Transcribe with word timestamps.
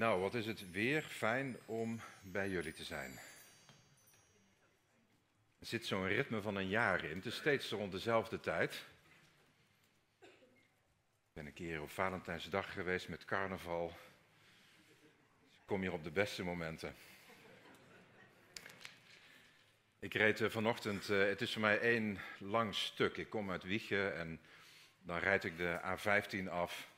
Nou, 0.00 0.20
wat 0.20 0.34
is 0.34 0.46
het 0.46 0.70
weer 0.70 1.02
fijn 1.02 1.58
om 1.66 2.00
bij 2.22 2.48
jullie 2.48 2.72
te 2.72 2.84
zijn. 2.84 3.18
Er 5.58 5.66
zit 5.66 5.86
zo'n 5.86 6.06
ritme 6.06 6.42
van 6.42 6.56
een 6.56 6.68
jaar 6.68 7.04
in. 7.04 7.16
Het 7.16 7.26
is 7.26 7.36
steeds 7.36 7.70
rond 7.70 7.92
dezelfde 7.92 8.40
tijd. 8.40 8.84
Ik 10.22 11.32
ben 11.32 11.46
een 11.46 11.52
keer 11.52 11.82
op 11.82 11.90
Valentijnsdag 11.90 12.72
geweest 12.72 13.08
met 13.08 13.24
carnaval. 13.24 13.92
Ik 15.52 15.66
kom 15.66 15.80
hier 15.80 15.92
op 15.92 16.04
de 16.04 16.10
beste 16.10 16.44
momenten. 16.44 16.94
Ik 19.98 20.14
reed 20.14 20.40
eh, 20.40 20.50
vanochtend, 20.50 21.08
uh, 21.08 21.24
het 21.24 21.40
is 21.40 21.52
voor 21.52 21.62
mij 21.62 21.80
één 21.80 22.18
lang 22.38 22.74
stuk. 22.74 23.16
Ik 23.16 23.30
kom 23.30 23.50
uit 23.50 23.62
Wiegen 23.62 24.16
en 24.16 24.40
dan 25.02 25.18
rijd 25.18 25.44
ik 25.44 25.56
de 25.56 25.80
A15 25.82 26.50
af. 26.50 26.88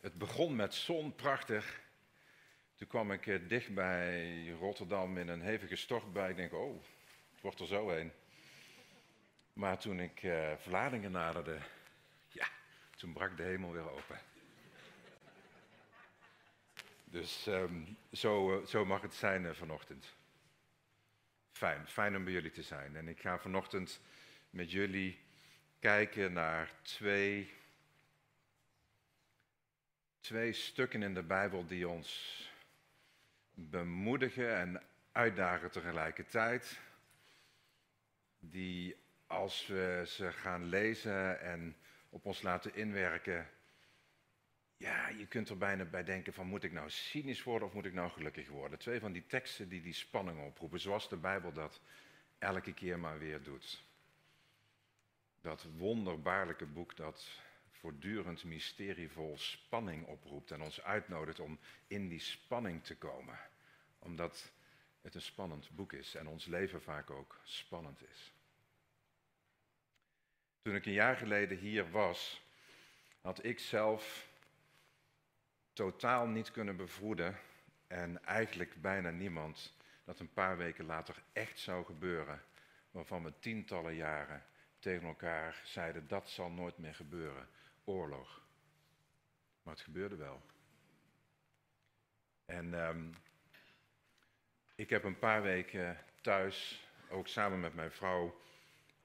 Het 0.00 0.14
begon 0.14 0.56
met 0.56 0.74
zon, 0.74 1.14
prachtig. 1.14 1.84
Toen 2.76 2.88
kwam 2.88 3.12
ik 3.12 3.26
eh, 3.26 3.48
dicht 3.48 3.74
bij 3.74 4.48
Rotterdam 4.48 5.18
in 5.18 5.28
een 5.28 5.40
hevige 5.40 5.76
stortbui. 5.76 6.30
Ik 6.30 6.36
denk, 6.36 6.52
oh, 6.52 6.82
het 7.32 7.40
wordt 7.40 7.60
er 7.60 7.66
zo 7.66 7.88
heen. 7.90 8.12
Maar 9.52 9.78
toen 9.78 10.00
ik 10.00 10.22
uh, 10.22 10.52
Vlaardingen 10.56 11.10
naderde, 11.10 11.58
ja, 12.28 12.46
toen 12.96 13.12
brak 13.12 13.36
de 13.36 13.42
hemel 13.42 13.72
weer 13.72 13.90
open. 13.90 14.20
Dus 17.04 17.46
um, 17.46 17.96
zo, 18.12 18.58
uh, 18.60 18.66
zo, 18.66 18.84
mag 18.84 19.02
het 19.02 19.14
zijn 19.14 19.54
vanochtend. 19.54 20.14
Fijn, 21.52 21.86
fijn 21.86 22.16
om 22.16 22.24
bij 22.24 22.32
jullie 22.32 22.50
te 22.50 22.62
zijn. 22.62 22.96
En 22.96 23.08
ik 23.08 23.20
ga 23.20 23.38
vanochtend 23.38 24.00
met 24.50 24.70
jullie 24.70 25.18
kijken 25.78 26.32
naar 26.32 26.72
twee, 26.82 27.52
twee 30.20 30.52
stukken 30.52 31.02
in 31.02 31.14
de 31.14 31.22
Bijbel 31.22 31.66
die 31.66 31.88
ons 31.88 32.44
bemoedigen 33.56 34.56
en 34.56 34.82
uitdagen 35.12 35.70
tegelijkertijd. 35.70 36.80
Die 38.38 38.96
als 39.26 39.66
we 39.66 40.02
ze 40.06 40.32
gaan 40.32 40.64
lezen 40.64 41.40
en 41.40 41.76
op 42.08 42.24
ons 42.26 42.42
laten 42.42 42.74
inwerken, 42.74 43.48
ja, 44.76 45.08
je 45.08 45.26
kunt 45.26 45.48
er 45.48 45.58
bijna 45.58 45.84
bij 45.84 46.04
denken 46.04 46.32
van 46.32 46.46
moet 46.46 46.64
ik 46.64 46.72
nou 46.72 46.90
cynisch 46.90 47.42
worden 47.42 47.68
of 47.68 47.74
moet 47.74 47.84
ik 47.84 47.92
nou 47.92 48.10
gelukkig 48.10 48.48
worden? 48.48 48.78
Twee 48.78 49.00
van 49.00 49.12
die 49.12 49.26
teksten 49.26 49.68
die 49.68 49.82
die 49.82 49.92
spanning 49.92 50.46
oproepen, 50.46 50.80
zoals 50.80 51.08
de 51.08 51.16
Bijbel 51.16 51.52
dat 51.52 51.80
elke 52.38 52.74
keer 52.74 52.98
maar 52.98 53.18
weer 53.18 53.42
doet. 53.42 53.84
Dat 55.40 55.66
wonderbaarlijke 55.76 56.66
boek 56.66 56.96
dat 56.96 57.28
voortdurend 57.80 58.44
mysterievol 58.44 59.38
spanning 59.38 60.06
oproept 60.06 60.50
en 60.50 60.62
ons 60.62 60.82
uitnodigt 60.82 61.40
om 61.40 61.58
in 61.86 62.08
die 62.08 62.20
spanning 62.20 62.84
te 62.84 62.96
komen. 62.96 63.38
Omdat 63.98 64.52
het 65.02 65.14
een 65.14 65.22
spannend 65.22 65.70
boek 65.70 65.92
is 65.92 66.14
en 66.14 66.26
ons 66.26 66.46
leven 66.46 66.82
vaak 66.82 67.10
ook 67.10 67.40
spannend 67.42 68.02
is. 68.10 68.32
Toen 70.62 70.74
ik 70.74 70.86
een 70.86 70.92
jaar 70.92 71.16
geleden 71.16 71.58
hier 71.58 71.90
was, 71.90 72.42
had 73.20 73.44
ik 73.44 73.58
zelf 73.58 74.28
totaal 75.72 76.26
niet 76.26 76.50
kunnen 76.50 76.76
bevroeden 76.76 77.38
en 77.86 78.24
eigenlijk 78.24 78.80
bijna 78.80 79.10
niemand 79.10 79.74
dat 80.04 80.20
een 80.20 80.32
paar 80.32 80.56
weken 80.56 80.84
later 80.84 81.22
echt 81.32 81.58
zou 81.58 81.84
gebeuren, 81.84 82.42
waarvan 82.90 83.22
we 83.22 83.32
tientallen 83.38 83.94
jaren 83.94 84.44
tegen 84.78 85.06
elkaar 85.06 85.60
zeiden 85.64 86.08
dat 86.08 86.28
zal 86.28 86.50
nooit 86.50 86.78
meer 86.78 86.94
gebeuren 86.94 87.48
oorlog. 87.86 88.42
Maar 89.62 89.74
het 89.74 89.82
gebeurde 89.82 90.16
wel. 90.16 90.42
En 92.44 92.74
um, 92.74 93.14
ik 94.74 94.90
heb 94.90 95.04
een 95.04 95.18
paar 95.18 95.42
weken 95.42 96.04
thuis, 96.20 96.86
ook 97.10 97.28
samen 97.28 97.60
met 97.60 97.74
mijn 97.74 97.92
vrouw, 97.92 98.40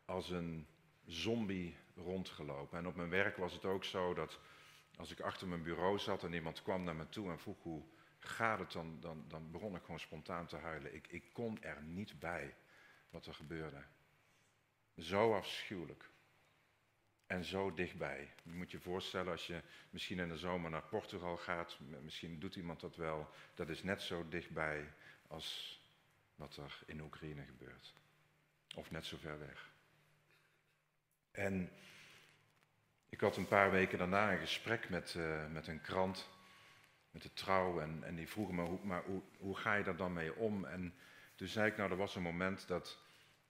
als 0.05 0.29
een 0.29 0.67
zombie 1.05 1.77
rondgelopen. 1.95 2.77
En 2.77 2.87
op 2.87 2.95
mijn 2.95 3.09
werk 3.09 3.37
was 3.37 3.53
het 3.53 3.65
ook 3.65 3.83
zo 3.83 4.13
dat 4.13 4.39
als 4.97 5.11
ik 5.11 5.19
achter 5.19 5.47
mijn 5.47 5.63
bureau 5.63 5.99
zat 5.99 6.23
en 6.23 6.33
iemand 6.33 6.61
kwam 6.61 6.83
naar 6.83 6.95
me 6.95 7.09
toe 7.09 7.29
en 7.29 7.39
vroeg 7.39 7.63
hoe 7.63 7.83
gaat 8.19 8.59
het, 8.59 8.71
dan, 8.71 8.99
dan, 8.99 9.25
dan 9.27 9.51
begon 9.51 9.75
ik 9.75 9.81
gewoon 9.81 9.99
spontaan 9.99 10.47
te 10.47 10.57
huilen. 10.57 10.95
Ik, 10.95 11.07
ik 11.07 11.33
kon 11.33 11.63
er 11.63 11.83
niet 11.83 12.19
bij 12.19 12.55
wat 13.09 13.25
er 13.25 13.33
gebeurde. 13.33 13.83
Zo 14.97 15.35
afschuwelijk. 15.35 16.10
En 17.31 17.43
zo 17.43 17.73
dichtbij. 17.73 18.33
Je 18.43 18.53
moet 18.53 18.71
je 18.71 18.79
voorstellen 18.79 19.31
als 19.31 19.47
je 19.47 19.61
misschien 19.89 20.19
in 20.19 20.29
de 20.29 20.37
zomer 20.37 20.71
naar 20.71 20.83
Portugal 20.83 21.37
gaat, 21.37 21.79
misschien 22.01 22.39
doet 22.39 22.55
iemand 22.55 22.79
dat 22.79 22.95
wel, 22.95 23.29
dat 23.53 23.69
is 23.69 23.83
net 23.83 24.01
zo 24.01 24.27
dichtbij 24.27 24.93
als 25.27 25.79
wat 26.35 26.57
er 26.57 26.79
in 26.85 27.01
Oekraïne 27.01 27.43
gebeurt. 27.43 27.93
Of 28.75 28.91
net 28.91 29.05
zo 29.05 29.17
ver 29.17 29.39
weg. 29.39 29.71
En 31.31 31.69
ik 33.09 33.19
had 33.19 33.37
een 33.37 33.47
paar 33.47 33.71
weken 33.71 33.97
daarna 33.97 34.31
een 34.31 34.39
gesprek 34.39 34.89
met, 34.89 35.13
uh, 35.13 35.47
met 35.47 35.67
een 35.67 35.81
krant, 35.81 36.29
met 37.11 37.21
de 37.21 37.33
trouw, 37.33 37.79
en, 37.79 38.03
en 38.03 38.15
die 38.15 38.29
vroegen 38.29 38.55
me, 38.55 38.63
hoe, 38.63 38.85
maar 38.85 39.03
hoe, 39.03 39.21
hoe 39.37 39.57
ga 39.57 39.73
je 39.73 39.83
daar 39.83 39.97
dan 39.97 40.13
mee 40.13 40.35
om? 40.35 40.65
En 40.65 40.93
toen 41.35 41.47
zei 41.47 41.69
ik, 41.69 41.77
nou, 41.77 41.91
er 41.91 41.97
was 41.97 42.15
een 42.15 42.21
moment 42.21 42.67
dat 42.67 42.99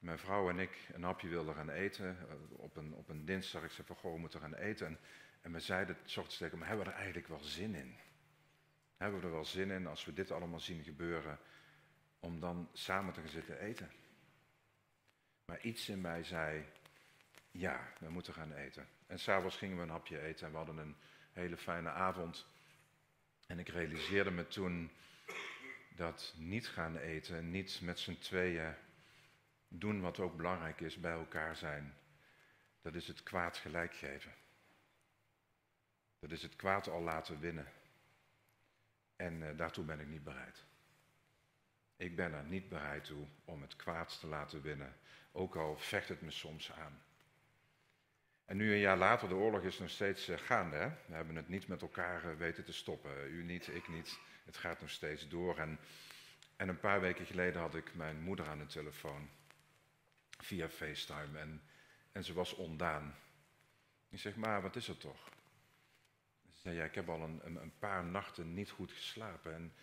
mijn 0.02 0.20
vrouw 0.20 0.50
en 0.50 0.60
ik 0.60 0.90
een 0.94 1.04
hapje 1.04 1.28
wilden 1.28 1.56
gaan 1.56 1.70
eten. 1.70 2.18
Eh, 2.30 2.36
op 2.50 2.76
een, 2.76 2.94
op 2.94 3.10
een 3.10 3.26
dinsdag, 3.26 3.64
ik 3.64 3.72
zei 3.72 3.88
van, 3.88 3.96
goh, 3.96 4.14
we 4.14 4.20
moeten 4.20 4.40
gaan 4.40 4.54
eten. 4.54 4.88
En, 4.88 5.00
en 5.42 5.52
we 5.52 5.60
zeiden 5.60 5.98
het 6.02 6.40
hebben 6.40 6.78
we 6.78 6.92
er 6.92 6.98
eigenlijk 6.98 7.28
wel 7.28 7.44
zin 7.44 7.76
in? 7.76 7.96
Hebben 8.98 9.20
we 9.20 9.26
er 9.26 9.34
wel 9.34 9.46
zin 9.46 9.72
in, 9.72 9.88
als 9.88 10.06
we 10.06 10.14
dit 10.14 10.32
allemaal 10.32 10.60
zien 10.60 10.84
gebeuren, 10.84 11.40
om 12.20 12.40
dan 12.40 12.70
samen 12.74 13.14
te 13.14 13.20
gaan 13.20 13.30
zitten 13.30 13.60
eten? 13.60 13.92
Maar 15.46 15.62
iets 15.62 15.90
in 15.90 16.02
mij 16.02 16.24
zei, 16.24 16.66
ja, 17.52 17.94
we 18.00 18.10
moeten 18.10 18.34
gaan 18.34 18.54
eten. 18.54 18.88
En 19.08 19.20
s'avonds 19.20 19.58
gingen 19.58 19.78
we 19.78 19.84
een 19.84 19.90
hapje 19.90 20.22
eten 20.22 20.46
en 20.46 20.52
we 20.52 20.58
hadden 20.58 20.78
een 20.78 20.96
hele 21.32 21.58
fijne 21.58 21.90
avond. 21.90 22.46
En 23.48 23.60
ik 23.60 23.70
realiseerde 23.70 24.32
me 24.32 24.48
toen 24.48 24.92
dat 25.96 26.34
niet 26.38 26.68
gaan 26.68 26.98
eten, 26.98 27.52
niet 27.52 27.82
met 27.82 28.00
z'n 28.00 28.18
tweeën 28.18 28.76
doen 29.74 30.02
wat 30.02 30.20
ook 30.20 30.38
belangrijk 30.38 30.82
is, 30.82 31.00
bij 31.00 31.12
elkaar 31.12 31.56
zijn. 31.56 31.94
Dat 32.82 32.96
is 32.96 33.08
het 33.08 33.24
kwaad 33.24 33.58
gelijk 33.58 33.94
geven. 33.94 34.32
Dat 36.20 36.32
is 36.32 36.42
het 36.42 36.56
kwaad 36.56 36.88
al 36.88 37.02
laten 37.02 37.40
winnen. 37.40 37.68
En 39.16 39.42
uh, 39.42 39.58
daartoe 39.58 39.86
ben 39.86 40.00
ik 40.00 40.08
niet 40.08 40.24
bereid. 40.24 40.64
Ik 41.96 42.16
ben 42.16 42.34
er 42.34 42.44
niet 42.44 42.70
bereid 42.70 43.04
toe 43.04 43.26
om 43.46 43.62
het 43.62 43.76
kwaad 43.76 44.20
te 44.20 44.28
laten 44.28 44.62
winnen, 44.62 44.96
ook 45.32 45.56
al 45.56 45.78
vecht 45.78 46.10
het 46.10 46.22
me 46.22 46.32
soms 46.32 46.72
aan. 46.72 47.02
En 48.46 48.58
nu 48.58 48.72
een 48.72 48.80
jaar 48.80 48.98
later, 48.98 49.28
de 49.28 49.36
oorlog 49.36 49.62
is 49.62 49.80
nog 49.80 49.90
steeds 49.90 50.30
uh, 50.30 50.38
gaande. 50.38 50.76
Hè? 50.76 50.90
We 51.06 51.14
hebben 51.14 51.36
het 51.36 51.48
niet 51.48 51.68
met 51.68 51.82
elkaar 51.82 52.26
uh, 52.26 52.38
weten 52.38 52.64
te 52.64 52.74
stoppen. 52.74 53.32
U 53.32 53.44
niet, 53.44 53.68
ik 53.68 53.88
niet. 53.88 54.20
Het 54.46 54.58
gaat 54.58 54.82
nog 54.82 54.90
steeds 54.90 55.30
door. 55.30 55.58
En, 55.58 55.80
en 56.56 56.70
een 56.70 56.80
paar 56.80 57.02
weken 57.02 57.26
geleden 57.26 57.62
had 57.62 57.76
ik 57.76 57.94
mijn 57.94 58.22
moeder 58.22 58.48
aan 58.48 58.60
de 58.60 58.66
telefoon 58.66 59.30
via 60.44 60.70
FaceTime 60.70 61.40
en, 61.40 61.62
en 62.12 62.24
ze 62.24 62.34
was 62.34 62.56
ondaan. 62.56 63.16
Ik 64.10 64.20
zeg, 64.20 64.36
maar 64.36 64.62
wat 64.62 64.76
is 64.76 64.88
er 64.88 64.98
toch? 64.98 65.30
Ze 66.50 66.60
zei, 66.60 66.76
ja, 66.76 66.84
ik 66.84 66.96
heb 66.96 67.10
al 67.10 67.22
een, 67.22 67.42
een, 67.44 67.74
paar 67.80 68.06
nachten 68.06 68.54
niet 68.54 68.70
goed 68.70 68.92
geslapen 68.92 69.54
en, 69.54 69.74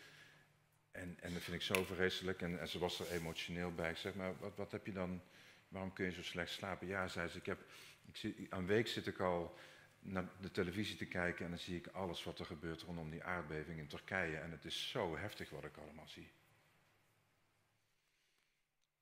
en, 0.90 1.16
en 1.20 1.32
dat 1.32 1.42
vind 1.42 1.56
ik 1.56 1.62
zo 1.62 1.84
vreselijk. 1.84 2.42
En, 2.42 2.60
en 2.60 2.68
ze 2.68 2.78
was 2.78 3.00
er 3.00 3.12
emotioneel 3.12 3.74
bij. 3.74 3.90
Ik 3.90 3.96
zeg, 3.96 4.14
maar 4.14 4.38
wat, 4.38 4.56
wat 4.56 4.72
heb 4.72 4.86
je 4.86 4.92
dan, 4.92 5.22
waarom 5.68 5.92
kun 5.92 6.04
je 6.04 6.12
zo 6.12 6.22
slecht 6.22 6.50
slapen? 6.50 6.86
Ja, 6.86 7.08
zei 7.08 7.28
ze, 7.28 7.38
ik 7.38 7.46
heb, 7.46 7.60
ik 8.06 8.16
zit, 8.16 8.50
aan 8.50 8.58
een 8.58 8.66
week 8.66 8.88
zit 8.88 9.06
ik 9.06 9.20
al 9.20 9.58
naar 10.00 10.28
de 10.40 10.50
televisie 10.50 10.96
te 10.96 11.06
kijken 11.06 11.44
en 11.44 11.50
dan 11.50 11.60
zie 11.60 11.76
ik 11.76 11.86
alles 11.86 12.24
wat 12.24 12.38
er 12.38 12.46
gebeurt 12.46 12.82
rondom 12.82 13.10
die 13.10 13.24
aardbeving 13.24 13.78
in 13.78 13.88
Turkije. 13.88 14.36
En 14.36 14.50
het 14.50 14.64
is 14.64 14.90
zo 14.90 15.16
heftig 15.16 15.50
wat 15.50 15.64
ik 15.64 15.76
allemaal 15.76 16.08
zie. 16.08 16.30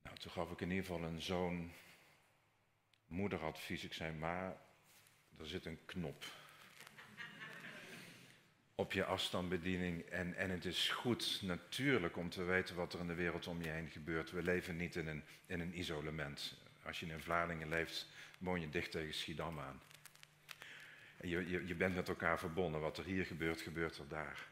Nou, 0.07 0.19
toen 0.19 0.31
gaf 0.31 0.51
ik 0.51 0.61
in 0.61 0.69
ieder 0.69 0.85
geval 0.85 1.03
een 1.03 1.21
zoon 1.21 1.71
moederadvies. 3.07 3.83
Ik 3.83 3.93
zei, 3.93 4.13
maar 4.13 4.57
er 5.37 5.47
zit 5.47 5.65
een 5.65 5.79
knop 5.85 6.25
op 8.75 8.93
je 8.93 9.05
afstandsbediening. 9.05 10.01
En, 10.01 10.35
en 10.35 10.49
het 10.49 10.65
is 10.65 10.89
goed 10.89 11.41
natuurlijk 11.41 12.17
om 12.17 12.29
te 12.29 12.43
weten 12.43 12.75
wat 12.75 12.93
er 12.93 12.99
in 12.99 13.07
de 13.07 13.13
wereld 13.13 13.47
om 13.47 13.61
je 13.61 13.69
heen 13.69 13.89
gebeurt. 13.89 14.31
We 14.31 14.43
leven 14.43 14.77
niet 14.77 14.95
in 14.95 15.07
een, 15.07 15.23
in 15.45 15.59
een 15.59 15.79
isolement. 15.79 16.55
Als 16.83 16.99
je 16.99 17.05
in 17.05 17.21
Vlaardingen 17.21 17.69
leeft, 17.69 18.07
woon 18.39 18.61
je 18.61 18.69
dicht 18.69 18.91
tegen 18.91 19.13
Schiedam 19.13 19.59
aan. 19.59 19.81
Je, 21.21 21.49
je, 21.49 21.67
je 21.67 21.75
bent 21.75 21.95
met 21.95 22.07
elkaar 22.07 22.39
verbonden. 22.39 22.81
Wat 22.81 22.97
er 22.97 23.05
hier 23.05 23.25
gebeurt, 23.25 23.61
gebeurt 23.61 23.97
er 23.97 24.07
daar. 24.07 24.47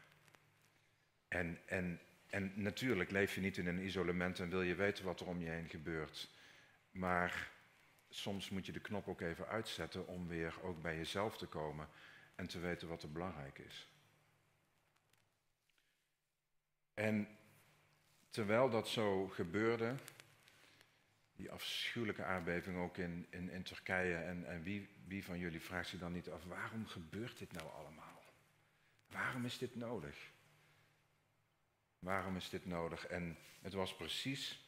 En, 1.28 1.58
en 1.66 2.00
en 2.36 2.52
natuurlijk 2.54 3.10
leef 3.10 3.34
je 3.34 3.40
niet 3.40 3.56
in 3.56 3.66
een 3.66 3.84
isolement 3.84 4.38
en 4.38 4.48
wil 4.48 4.62
je 4.62 4.74
weten 4.74 5.04
wat 5.04 5.20
er 5.20 5.26
om 5.26 5.40
je 5.40 5.48
heen 5.48 5.68
gebeurt. 5.68 6.30
Maar 6.90 7.50
soms 8.08 8.50
moet 8.50 8.66
je 8.66 8.72
de 8.72 8.80
knop 8.80 9.08
ook 9.08 9.20
even 9.20 9.48
uitzetten 9.48 10.06
om 10.06 10.28
weer 10.28 10.62
ook 10.62 10.82
bij 10.82 10.96
jezelf 10.96 11.36
te 11.36 11.46
komen 11.46 11.88
en 12.34 12.46
te 12.46 12.60
weten 12.60 12.88
wat 12.88 13.02
er 13.02 13.12
belangrijk 13.12 13.58
is. 13.58 13.88
En 16.94 17.28
terwijl 18.30 18.70
dat 18.70 18.88
zo 18.88 19.28
gebeurde, 19.28 19.94
die 21.36 21.50
afschuwelijke 21.50 22.24
aardbeving 22.24 22.76
ook 22.76 22.96
in, 22.96 23.26
in, 23.30 23.50
in 23.50 23.62
Turkije, 23.62 24.16
en, 24.16 24.46
en 24.46 24.62
wie, 24.62 24.88
wie 25.06 25.24
van 25.24 25.38
jullie 25.38 25.60
vraagt 25.60 25.88
zich 25.88 25.98
dan 26.00 26.12
niet 26.12 26.30
af, 26.30 26.44
waarom 26.44 26.86
gebeurt 26.86 27.38
dit 27.38 27.52
nou 27.52 27.70
allemaal? 27.70 28.22
Waarom 29.06 29.44
is 29.44 29.58
dit 29.58 29.76
nodig? 29.76 30.34
Waarom 32.06 32.36
is 32.36 32.48
dit 32.48 32.66
nodig? 32.66 33.06
En 33.06 33.36
het 33.60 33.72
was 33.72 33.96
precies 33.96 34.60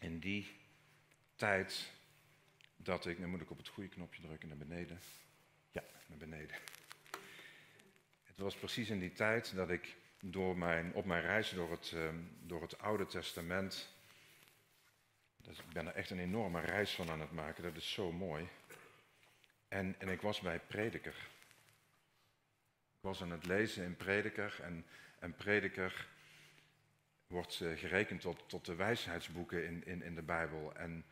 in 0.00 0.18
die 0.18 0.56
tijd 1.36 1.92
dat 2.76 3.06
ik, 3.06 3.18
nu 3.18 3.26
moet 3.26 3.40
ik 3.40 3.50
op 3.50 3.56
het 3.56 3.68
goede 3.68 3.88
knopje 3.88 4.22
drukken 4.22 4.48
naar 4.48 4.56
beneden. 4.56 5.00
Ja, 5.70 5.82
naar 6.06 6.18
beneden. 6.18 6.56
Het 8.24 8.38
was 8.38 8.56
precies 8.56 8.90
in 8.90 8.98
die 8.98 9.12
tijd 9.12 9.54
dat 9.54 9.70
ik 9.70 9.96
door 10.20 10.58
mijn, 10.58 10.94
op 10.94 11.04
mijn 11.04 11.22
reis 11.22 11.50
door 11.50 11.70
het, 11.70 11.92
ehm, 11.94 12.16
door 12.42 12.62
het 12.62 12.78
Oude 12.78 13.06
Testament, 13.06 13.88
dus 15.36 15.58
ik 15.58 15.72
ben 15.72 15.86
er 15.86 15.94
echt 15.94 16.10
een 16.10 16.20
enorme 16.20 16.60
reis 16.60 16.94
van 16.94 17.10
aan 17.10 17.20
het 17.20 17.32
maken, 17.32 17.62
dat 17.62 17.76
is 17.76 17.92
zo 17.92 18.12
mooi. 18.12 18.48
En, 19.68 19.94
en 19.98 20.08
ik 20.08 20.20
was 20.20 20.40
bij 20.40 20.60
Prediker. 20.60 21.16
Ik 22.96 23.00
was 23.00 23.22
aan 23.22 23.30
het 23.30 23.46
lezen 23.46 23.84
in 23.84 23.96
Prediker 23.96 24.58
en, 24.62 24.86
en 25.18 25.34
Prediker 25.34 26.08
wordt 27.30 27.60
uh, 27.60 27.78
gerekend 27.78 28.20
tot, 28.20 28.48
tot 28.48 28.64
de 28.64 28.74
wijsheidsboeken 28.74 29.66
in, 29.66 29.86
in, 29.86 30.02
in 30.02 30.14
de 30.14 30.22
Bijbel. 30.22 30.76
En 30.76 31.04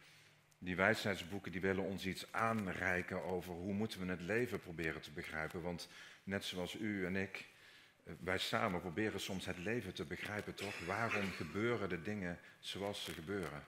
die 0.59 0.77
wijsheidsboeken 0.77 1.53
die 1.53 1.61
willen 1.61 1.85
ons 1.85 2.07
iets 2.07 2.33
aanreiken 2.33 3.25
over 3.25 3.53
hoe 3.53 3.73
moeten 3.73 4.01
we 4.01 4.11
het 4.11 4.21
leven 4.21 4.61
proberen 4.61 5.01
te 5.01 5.11
begrijpen. 5.11 5.63
Want 5.63 5.89
net 6.25 6.45
zoals 6.45 6.75
u 6.75 7.07
en 7.07 7.17
ik, 7.17 7.49
eh, 8.05 8.13
wij 8.21 8.39
samen 8.39 8.81
proberen 8.81 9.21
soms 9.21 9.47
het 9.47 9.59
leven 9.59 9.95
te 9.95 10.05
begrijpen, 10.05 10.55
toch? 10.55 10.87
Waarom 10.87 11.31
gebeuren 11.31 11.89
de 11.89 12.03
dingen 12.03 12.39
zoals 12.59 13.05
ze 13.05 13.13
gebeuren? 13.13 13.65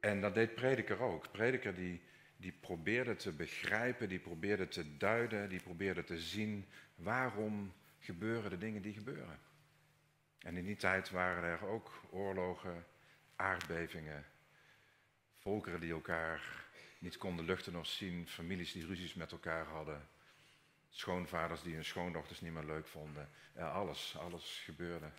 En 0.00 0.20
dat 0.20 0.34
deed 0.34 0.54
Prediker 0.54 1.00
ook. 1.00 1.32
Prediker 1.32 1.74
die, 1.74 2.02
die 2.36 2.52
probeerde 2.52 3.16
te 3.16 3.32
begrijpen, 3.32 4.08
die 4.08 4.18
probeerde 4.18 4.68
te 4.68 4.96
duiden, 4.96 5.48
die 5.48 5.62
probeerde 5.62 6.04
te 6.04 6.20
zien 6.20 6.66
waarom 6.94 7.72
gebeuren 7.98 8.50
de 8.50 8.58
dingen 8.58 8.82
die 8.82 8.92
gebeuren. 8.92 9.38
En 10.38 10.56
in 10.56 10.64
die 10.64 10.76
tijd 10.76 11.10
waren 11.10 11.42
er 11.42 11.66
ook 11.66 12.02
oorlogen, 12.10 12.86
aardbevingen, 13.36 14.26
volkeren 15.38 15.80
die 15.80 15.92
elkaar 15.92 16.66
niet 16.98 17.16
konden 17.16 17.44
luchten 17.44 17.76
of 17.76 17.86
zien, 17.86 18.28
families 18.28 18.72
die 18.72 18.86
ruzies 18.86 19.14
met 19.14 19.32
elkaar 19.32 19.66
hadden, 19.66 20.08
schoonvaders 20.88 21.62
die 21.62 21.74
hun 21.74 21.84
schoondochters 21.84 22.40
niet 22.40 22.52
meer 22.52 22.64
leuk 22.64 22.86
vonden. 22.86 23.28
Alles, 23.56 24.16
alles 24.18 24.62
gebeurde. 24.64 25.10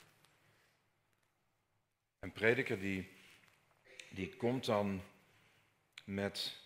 Een 2.20 2.32
prediker 2.32 2.80
die, 2.80 3.10
die 4.10 4.36
komt 4.36 4.66
dan 4.66 5.02
met 6.04 6.58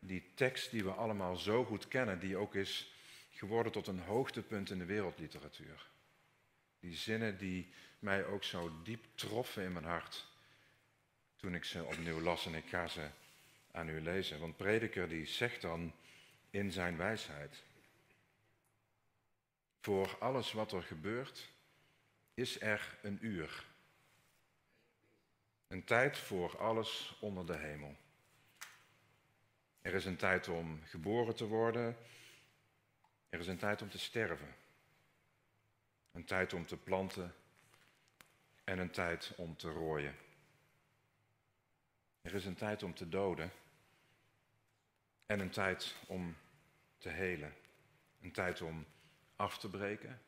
die 0.00 0.32
tekst 0.34 0.70
die 0.70 0.84
we 0.84 0.90
allemaal 0.90 1.36
zo 1.36 1.64
goed 1.64 1.88
kennen, 1.88 2.20
die 2.20 2.36
ook 2.36 2.54
is 2.54 2.92
geworden 3.30 3.72
tot 3.72 3.86
een 3.86 4.00
hoogtepunt 4.00 4.70
in 4.70 4.78
de 4.78 4.84
wereldliteratuur. 4.84 5.86
Die 6.80 6.96
zinnen 6.96 7.38
die 7.38 7.72
mij 7.98 8.24
ook 8.24 8.44
zo 8.44 8.82
diep 8.82 9.04
troffen 9.14 9.62
in 9.62 9.72
mijn 9.72 9.84
hart 9.84 10.26
toen 11.36 11.54
ik 11.54 11.64
ze 11.64 11.84
opnieuw 11.84 12.20
las 12.20 12.46
en 12.46 12.54
ik 12.54 12.68
ga 12.68 12.88
ze 12.88 13.08
aan 13.70 13.88
u 13.88 14.00
lezen. 14.00 14.40
Want 14.40 14.56
prediker 14.56 15.08
die 15.08 15.26
zegt 15.26 15.60
dan 15.60 15.92
in 16.50 16.72
zijn 16.72 16.96
wijsheid, 16.96 17.62
voor 19.80 20.16
alles 20.18 20.52
wat 20.52 20.72
er 20.72 20.82
gebeurt 20.82 21.48
is 22.34 22.60
er 22.60 22.98
een 23.02 23.18
uur. 23.20 23.64
Een 25.68 25.84
tijd 25.84 26.18
voor 26.18 26.58
alles 26.58 27.16
onder 27.20 27.46
de 27.46 27.56
hemel. 27.56 27.96
Er 29.82 29.94
is 29.94 30.04
een 30.04 30.16
tijd 30.16 30.48
om 30.48 30.82
geboren 30.84 31.34
te 31.34 31.46
worden. 31.46 31.96
Er 33.28 33.38
is 33.38 33.46
een 33.46 33.58
tijd 33.58 33.82
om 33.82 33.90
te 33.90 33.98
sterven. 33.98 34.54
Een 36.18 36.24
tijd 36.24 36.52
om 36.52 36.66
te 36.66 36.76
planten 36.76 37.34
en 38.64 38.78
een 38.78 38.90
tijd 38.90 39.32
om 39.36 39.56
te 39.56 39.70
rooien. 39.70 40.16
Er 42.20 42.34
is 42.34 42.44
een 42.44 42.54
tijd 42.54 42.82
om 42.82 42.94
te 42.94 43.08
doden 43.08 43.52
en 45.26 45.40
een 45.40 45.50
tijd 45.50 45.94
om 46.06 46.36
te 46.96 47.08
helen. 47.08 47.54
Een 48.20 48.32
tijd 48.32 48.60
om 48.60 48.86
af 49.36 49.58
te 49.58 49.70
breken 49.70 50.22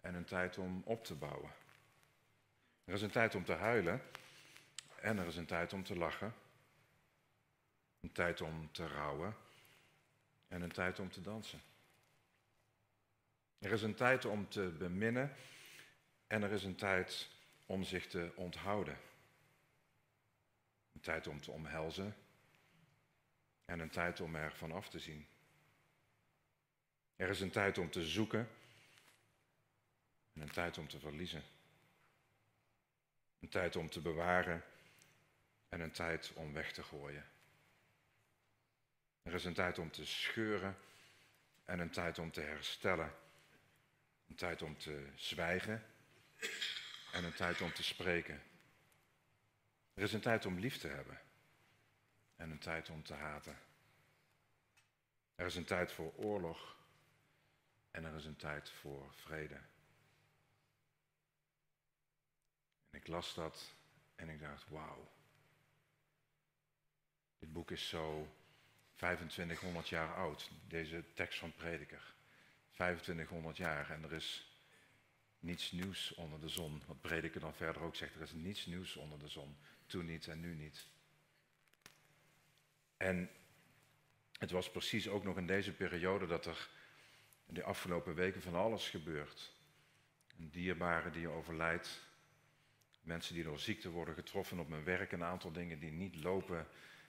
en 0.00 0.14
een 0.14 0.24
tijd 0.24 0.58
om 0.58 0.82
op 0.84 1.04
te 1.04 1.14
bouwen. 1.14 1.52
Er 2.84 2.94
is 2.94 3.02
een 3.02 3.10
tijd 3.10 3.34
om 3.34 3.44
te 3.44 3.52
huilen 3.52 4.02
en 5.00 5.18
er 5.18 5.26
is 5.26 5.36
een 5.36 5.46
tijd 5.46 5.72
om 5.72 5.84
te 5.84 5.96
lachen. 5.96 6.34
Een 8.00 8.12
tijd 8.12 8.40
om 8.40 8.72
te 8.72 8.86
rouwen 8.86 9.36
en 10.48 10.62
een 10.62 10.72
tijd 10.72 10.98
om 10.98 11.10
te 11.10 11.20
dansen. 11.20 11.67
Er 13.58 13.72
is 13.72 13.82
een 13.82 13.94
tijd 13.94 14.24
om 14.24 14.48
te 14.48 14.74
beminnen 14.78 15.36
en 16.26 16.42
er 16.42 16.52
is 16.52 16.64
een 16.64 16.76
tijd 16.76 17.28
om 17.66 17.84
zich 17.84 18.06
te 18.06 18.32
onthouden. 18.34 18.98
Een 20.92 21.00
tijd 21.00 21.26
om 21.26 21.40
te 21.40 21.50
omhelzen 21.50 22.16
en 23.64 23.80
een 23.80 23.90
tijd 23.90 24.20
om 24.20 24.34
er 24.34 24.52
van 24.52 24.72
af 24.72 24.88
te 24.88 24.98
zien. 24.98 25.26
Er 27.16 27.28
is 27.28 27.40
een 27.40 27.50
tijd 27.50 27.78
om 27.78 27.90
te 27.90 28.06
zoeken 28.06 28.48
en 30.32 30.40
een 30.40 30.50
tijd 30.50 30.78
om 30.78 30.88
te 30.88 30.98
verliezen. 30.98 31.42
Een 33.40 33.48
tijd 33.48 33.76
om 33.76 33.90
te 33.90 34.00
bewaren 34.00 34.64
en 35.68 35.80
een 35.80 35.90
tijd 35.90 36.32
om 36.34 36.52
weg 36.52 36.72
te 36.72 36.82
gooien. 36.82 37.24
Er 39.22 39.34
is 39.34 39.44
een 39.44 39.54
tijd 39.54 39.78
om 39.78 39.90
te 39.90 40.06
scheuren 40.06 40.76
en 41.64 41.78
een 41.78 41.90
tijd 41.90 42.18
om 42.18 42.30
te 42.30 42.40
herstellen. 42.40 43.12
Een 44.28 44.36
tijd 44.36 44.62
om 44.62 44.78
te 44.78 45.12
zwijgen 45.14 45.86
en 47.12 47.24
een 47.24 47.34
tijd 47.34 47.60
om 47.60 47.72
te 47.72 47.82
spreken. 47.82 48.42
Er 49.94 50.02
is 50.02 50.12
een 50.12 50.20
tijd 50.20 50.46
om 50.46 50.58
lief 50.58 50.78
te 50.78 50.88
hebben 50.88 51.20
en 52.36 52.50
een 52.50 52.58
tijd 52.58 52.88
om 52.88 53.02
te 53.02 53.14
haten. 53.14 53.58
Er 55.34 55.46
is 55.46 55.54
een 55.54 55.64
tijd 55.64 55.92
voor 55.92 56.12
oorlog 56.14 56.76
en 57.90 58.04
er 58.04 58.14
is 58.14 58.24
een 58.24 58.36
tijd 58.36 58.70
voor 58.70 59.14
vrede. 59.14 59.60
En 62.90 62.98
ik 62.98 63.06
las 63.06 63.34
dat 63.34 63.74
en 64.14 64.28
ik 64.28 64.40
dacht, 64.40 64.68
wauw. 64.68 65.10
Dit 67.38 67.52
boek 67.52 67.70
is 67.70 67.88
zo 67.88 68.36
2500 68.94 69.88
jaar 69.88 70.14
oud, 70.14 70.50
deze 70.66 71.04
tekst 71.14 71.38
van 71.38 71.52
Prediker. 71.52 72.14
2500 72.78 73.56
jaar 73.56 73.90
en 73.90 74.02
er 74.02 74.12
is 74.12 74.52
niets 75.38 75.72
nieuws 75.72 76.14
onder 76.14 76.40
de 76.40 76.48
zon. 76.48 76.82
Wat 76.86 77.00
Prediker 77.00 77.40
dan 77.40 77.54
verder 77.54 77.82
ook 77.82 77.96
zegt, 77.96 78.14
er 78.14 78.20
is 78.20 78.32
niets 78.32 78.66
nieuws 78.66 78.96
onder 78.96 79.18
de 79.18 79.28
zon. 79.28 79.56
Toen 79.86 80.06
niet 80.06 80.26
en 80.26 80.40
nu 80.40 80.54
niet. 80.54 80.86
En 82.96 83.30
het 84.38 84.50
was 84.50 84.70
precies 84.70 85.08
ook 85.08 85.24
nog 85.24 85.36
in 85.36 85.46
deze 85.46 85.72
periode 85.72 86.26
dat 86.26 86.46
er 86.46 86.68
in 87.46 87.54
de 87.54 87.62
afgelopen 87.62 88.14
weken 88.14 88.42
van 88.42 88.54
alles 88.54 88.88
gebeurt. 88.88 89.52
Een 90.38 90.50
dierbare 90.50 91.10
die 91.10 91.28
overlijdt. 91.28 92.00
Mensen 93.00 93.34
die 93.34 93.44
door 93.44 93.58
ziekte 93.58 93.90
worden 93.90 94.14
getroffen 94.14 94.58
op 94.58 94.68
mijn 94.68 94.84
werk. 94.84 95.12
Een 95.12 95.24
aantal 95.24 95.52
dingen 95.52 95.78
die 95.78 95.92
niet 95.92 96.14
lopen 96.14 96.66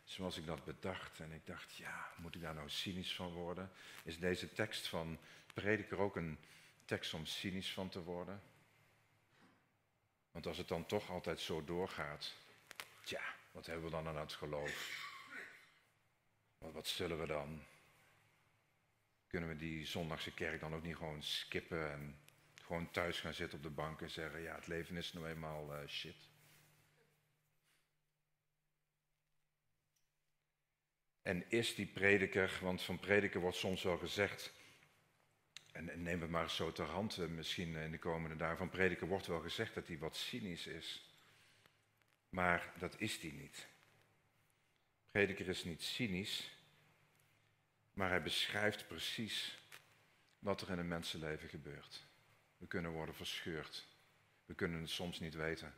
zoals 0.09 0.37
ik 0.37 0.45
dat 0.45 0.65
bedacht. 0.65 1.19
En 1.19 1.31
ik 1.31 1.45
dacht, 1.45 1.75
ja, 1.75 2.11
moet 2.17 2.35
ik 2.35 2.41
daar 2.41 2.53
nou 2.53 2.69
cynisch 2.69 3.15
van 3.15 3.31
worden? 3.31 3.71
Is 4.03 4.19
deze 4.19 4.53
tekst 4.53 4.87
van 4.87 5.17
prediker 5.53 5.97
ook 5.97 6.15
een 6.15 6.37
tekst 6.85 7.13
om 7.13 7.25
cynisch 7.25 7.73
van 7.73 7.89
te 7.89 8.03
worden? 8.03 8.41
Want 10.31 10.47
als 10.47 10.57
het 10.57 10.67
dan 10.67 10.85
toch 10.85 11.09
altijd 11.09 11.39
zo 11.39 11.63
doorgaat, 11.63 12.35
tja, 13.03 13.21
wat 13.51 13.65
hebben 13.65 13.85
we 13.85 13.91
dan 13.91 14.07
aan 14.07 14.17
het 14.17 14.33
geloof? 14.33 15.07
Wat, 16.57 16.87
zullen 16.87 17.19
we 17.19 17.25
dan? 17.25 17.63
Kunnen 19.27 19.49
we 19.49 19.55
die 19.55 19.85
zondagse 19.85 20.33
kerk 20.33 20.59
dan 20.59 20.75
ook 20.75 20.83
niet 20.83 20.95
gewoon 20.95 21.23
skippen 21.23 21.91
en 21.91 22.19
gewoon 22.65 22.91
thuis 22.91 23.19
gaan 23.19 23.33
zitten 23.33 23.57
op 23.57 23.63
de 23.63 23.69
bank 23.69 24.01
en 24.01 24.09
zeggen, 24.09 24.41
ja, 24.41 24.55
het 24.55 24.67
leven 24.67 24.97
is 24.97 25.13
nou 25.13 25.27
eenmaal 25.27 25.73
uh, 25.73 25.87
shit. 25.87 26.28
En 31.29 31.43
is 31.47 31.75
die 31.75 31.85
prediker, 31.85 32.59
want 32.61 32.81
van 32.81 32.99
prediker 32.99 33.39
wordt 33.39 33.57
soms 33.57 33.83
wel 33.83 33.97
gezegd, 33.97 34.53
en, 35.71 36.03
neem 36.03 36.21
het 36.21 36.29
maar 36.29 36.49
zo 36.49 36.71
ter 36.71 36.85
hand 36.85 37.17
eh, 37.17 37.27
misschien 37.27 37.75
in 37.75 37.91
de 37.91 37.99
komende 37.99 38.35
dagen, 38.35 38.57
van 38.57 38.69
prediker 38.69 39.07
wordt 39.07 39.27
wel 39.27 39.39
gezegd 39.39 39.73
dat 39.73 39.87
hij 39.87 39.97
wat 39.97 40.15
cynisch 40.15 40.67
is. 40.67 41.13
Maar 42.29 42.73
dat 42.77 42.95
is 42.97 43.21
hij 43.21 43.31
niet. 43.31 43.67
Prediker 45.11 45.47
is 45.47 45.63
niet 45.63 45.83
cynisch, 45.83 46.51
maar 47.93 48.09
hij 48.09 48.21
beschrijft 48.21 48.87
precies 48.87 49.57
wat 50.39 50.61
er 50.61 50.69
in 50.69 50.79
een 50.79 50.87
mensenleven 50.87 51.49
gebeurt. 51.49 52.05
We 52.57 52.67
kunnen 52.67 52.91
worden 52.91 53.15
verscheurd. 53.15 53.87
We 54.45 54.53
kunnen 54.53 54.81
het 54.81 54.89
soms 54.89 55.19
niet 55.19 55.35
weten. 55.35 55.73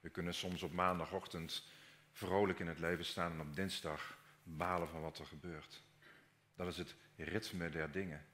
We 0.00 0.08
kunnen 0.10 0.34
soms 0.34 0.62
op 0.62 0.72
maandagochtend 0.72 1.66
vrolijk 2.12 2.58
in 2.58 2.66
het 2.66 2.78
leven 2.78 3.04
staan 3.04 3.32
en 3.32 3.40
op 3.40 3.54
dinsdag 3.54 4.17
balen 4.56 4.88
van 4.88 5.00
wat 5.00 5.18
er 5.18 5.26
gebeurt. 5.26 5.82
Dat 6.54 6.66
is 6.66 6.76
het 6.76 6.94
ritme 7.16 7.70
der 7.70 7.90
dingen. 7.90 8.26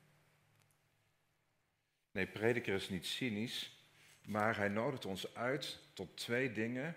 Nee, 2.10 2.26
prediker 2.26 2.74
is 2.74 2.88
niet 2.88 3.06
cynisch, 3.06 3.84
maar 4.24 4.56
hij 4.56 4.68
nodigt 4.68 5.04
ons 5.04 5.34
uit 5.34 5.78
tot 5.92 6.16
twee 6.16 6.52
dingen 6.52 6.96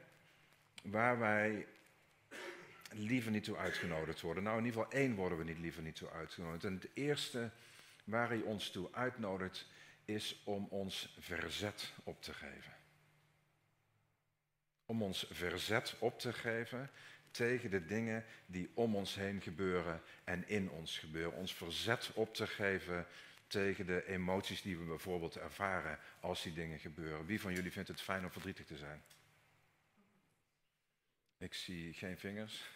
waar 0.84 1.20
wij 1.20 1.68
liever 2.92 3.32
niet 3.32 3.44
toe 3.44 3.58
uitgenodigd 3.58 4.22
worden. 4.22 4.44
Nou, 4.44 4.58
in 4.58 4.66
ieder 4.66 4.82
geval 4.82 5.00
één 5.00 5.16
worden 5.16 5.38
we 5.38 5.44
niet 5.44 5.60
liever 5.60 5.82
niet 5.82 5.96
toe 5.96 6.10
uitgenodigd. 6.10 6.64
En 6.64 6.74
het 6.74 6.90
eerste 6.94 7.52
waar 8.04 8.28
hij 8.28 8.42
ons 8.42 8.72
toe 8.72 8.90
uitnodigt 8.92 9.68
is 10.06 10.42
om 10.44 10.68
ons 10.70 11.16
verzet 11.20 11.94
op 12.04 12.22
te 12.22 12.34
geven. 12.34 12.74
Om 14.86 15.04
ons 15.04 15.28
verzet 15.30 15.96
op 16.00 16.20
te 16.20 16.34
geven 16.34 16.90
tegen 17.38 17.70
de 17.70 17.86
dingen 17.86 18.26
die 18.46 18.70
om 18.74 18.96
ons 18.96 19.16
heen 19.16 19.42
gebeuren 19.42 20.02
en 20.24 20.48
in 20.48 20.70
ons 20.70 20.98
gebeuren. 20.98 21.34
Ons 21.34 21.56
verzet 21.56 22.12
op 22.14 22.34
te 22.34 22.48
geven 22.48 23.08
tegen 23.48 23.86
de 23.86 24.08
emoties 24.08 24.62
die 24.62 24.78
we 24.78 24.84
bijvoorbeeld 24.84 25.38
ervaren 25.38 26.00
als 26.20 26.44
die 26.44 26.54
dingen 26.54 26.80
gebeuren. 26.80 27.26
Wie 27.26 27.42
van 27.42 27.54
jullie 27.54 27.72
vindt 27.72 27.88
het 27.88 28.02
fijn 28.02 28.24
om 28.24 28.32
verdrietig 28.32 28.66
te 28.66 28.78
zijn? 28.78 29.04
Ik 31.38 31.54
zie 31.54 31.94
geen 31.94 32.18
vingers. 32.18 32.70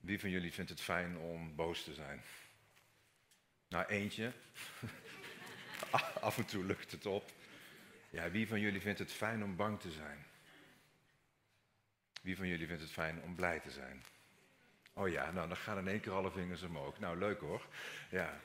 Wie 0.00 0.20
van 0.20 0.30
jullie 0.30 0.52
vindt 0.52 0.70
het 0.70 0.80
fijn 0.80 1.18
om 1.18 1.54
boos 1.54 1.84
te 1.84 1.94
zijn? 1.94 2.22
Nou, 3.68 3.86
eentje. 3.86 4.32
Af 6.20 6.38
en 6.38 6.46
toe 6.46 6.64
lukt 6.64 6.90
het 6.90 7.06
op. 7.06 7.32
Ja, 8.10 8.30
wie 8.30 8.48
van 8.48 8.60
jullie 8.60 8.80
vindt 8.80 8.98
het 8.98 9.12
fijn 9.12 9.44
om 9.44 9.56
bang 9.56 9.80
te 9.80 9.90
zijn? 9.90 10.26
Wie 12.24 12.36
van 12.36 12.48
jullie 12.48 12.66
vindt 12.66 12.82
het 12.82 12.90
fijn 12.90 13.22
om 13.22 13.34
blij 13.34 13.60
te 13.60 13.70
zijn? 13.70 14.02
Oh 14.92 15.08
ja, 15.08 15.30
nou 15.30 15.48
dan 15.48 15.56
gaan 15.56 15.78
in 15.78 15.88
één 15.88 16.00
keer 16.00 16.12
alle 16.12 16.30
vingers 16.30 16.62
omhoog. 16.62 16.98
Nou, 16.98 17.18
leuk 17.18 17.40
hoor. 17.40 17.66
Ja. 18.10 18.40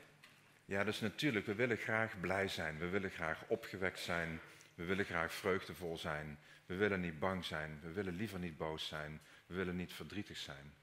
ja, 0.65 0.83
dus 0.83 0.99
natuurlijk, 0.99 1.45
we 1.45 1.55
willen 1.55 1.77
graag 1.77 2.19
blij 2.19 2.47
zijn. 2.47 2.77
We 2.77 2.87
willen 2.87 3.11
graag 3.11 3.43
opgewekt 3.47 3.99
zijn. 3.99 4.39
We 4.75 4.83
willen 4.83 5.05
graag 5.05 5.33
vreugdevol 5.33 5.97
zijn. 5.97 6.39
We 6.65 6.75
willen 6.75 7.01
niet 7.01 7.19
bang 7.19 7.45
zijn. 7.45 7.79
We 7.81 7.91
willen 7.91 8.15
liever 8.15 8.39
niet 8.39 8.57
boos 8.57 8.87
zijn. 8.87 9.21
We 9.45 9.55
willen 9.55 9.75
niet 9.75 9.93
verdrietig 9.93 10.37
zijn. 10.37 10.73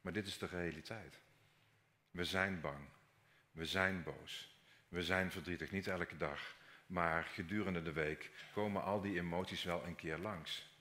Maar 0.00 0.12
dit 0.12 0.26
is 0.26 0.38
de 0.38 0.46
realiteit. 0.46 1.20
We 2.10 2.24
zijn 2.24 2.60
bang. 2.60 2.88
We 3.52 3.64
zijn 3.64 4.02
boos. 4.02 4.56
We 4.88 5.02
zijn 5.02 5.30
verdrietig. 5.30 5.70
Niet 5.70 5.86
elke 5.86 6.16
dag. 6.16 6.56
Maar 6.86 7.24
gedurende 7.24 7.82
de 7.82 7.92
week 7.92 8.30
komen 8.52 8.82
al 8.82 9.00
die 9.00 9.18
emoties 9.18 9.62
wel 9.62 9.84
een 9.84 9.96
keer 9.96 10.18
langs. 10.18 10.72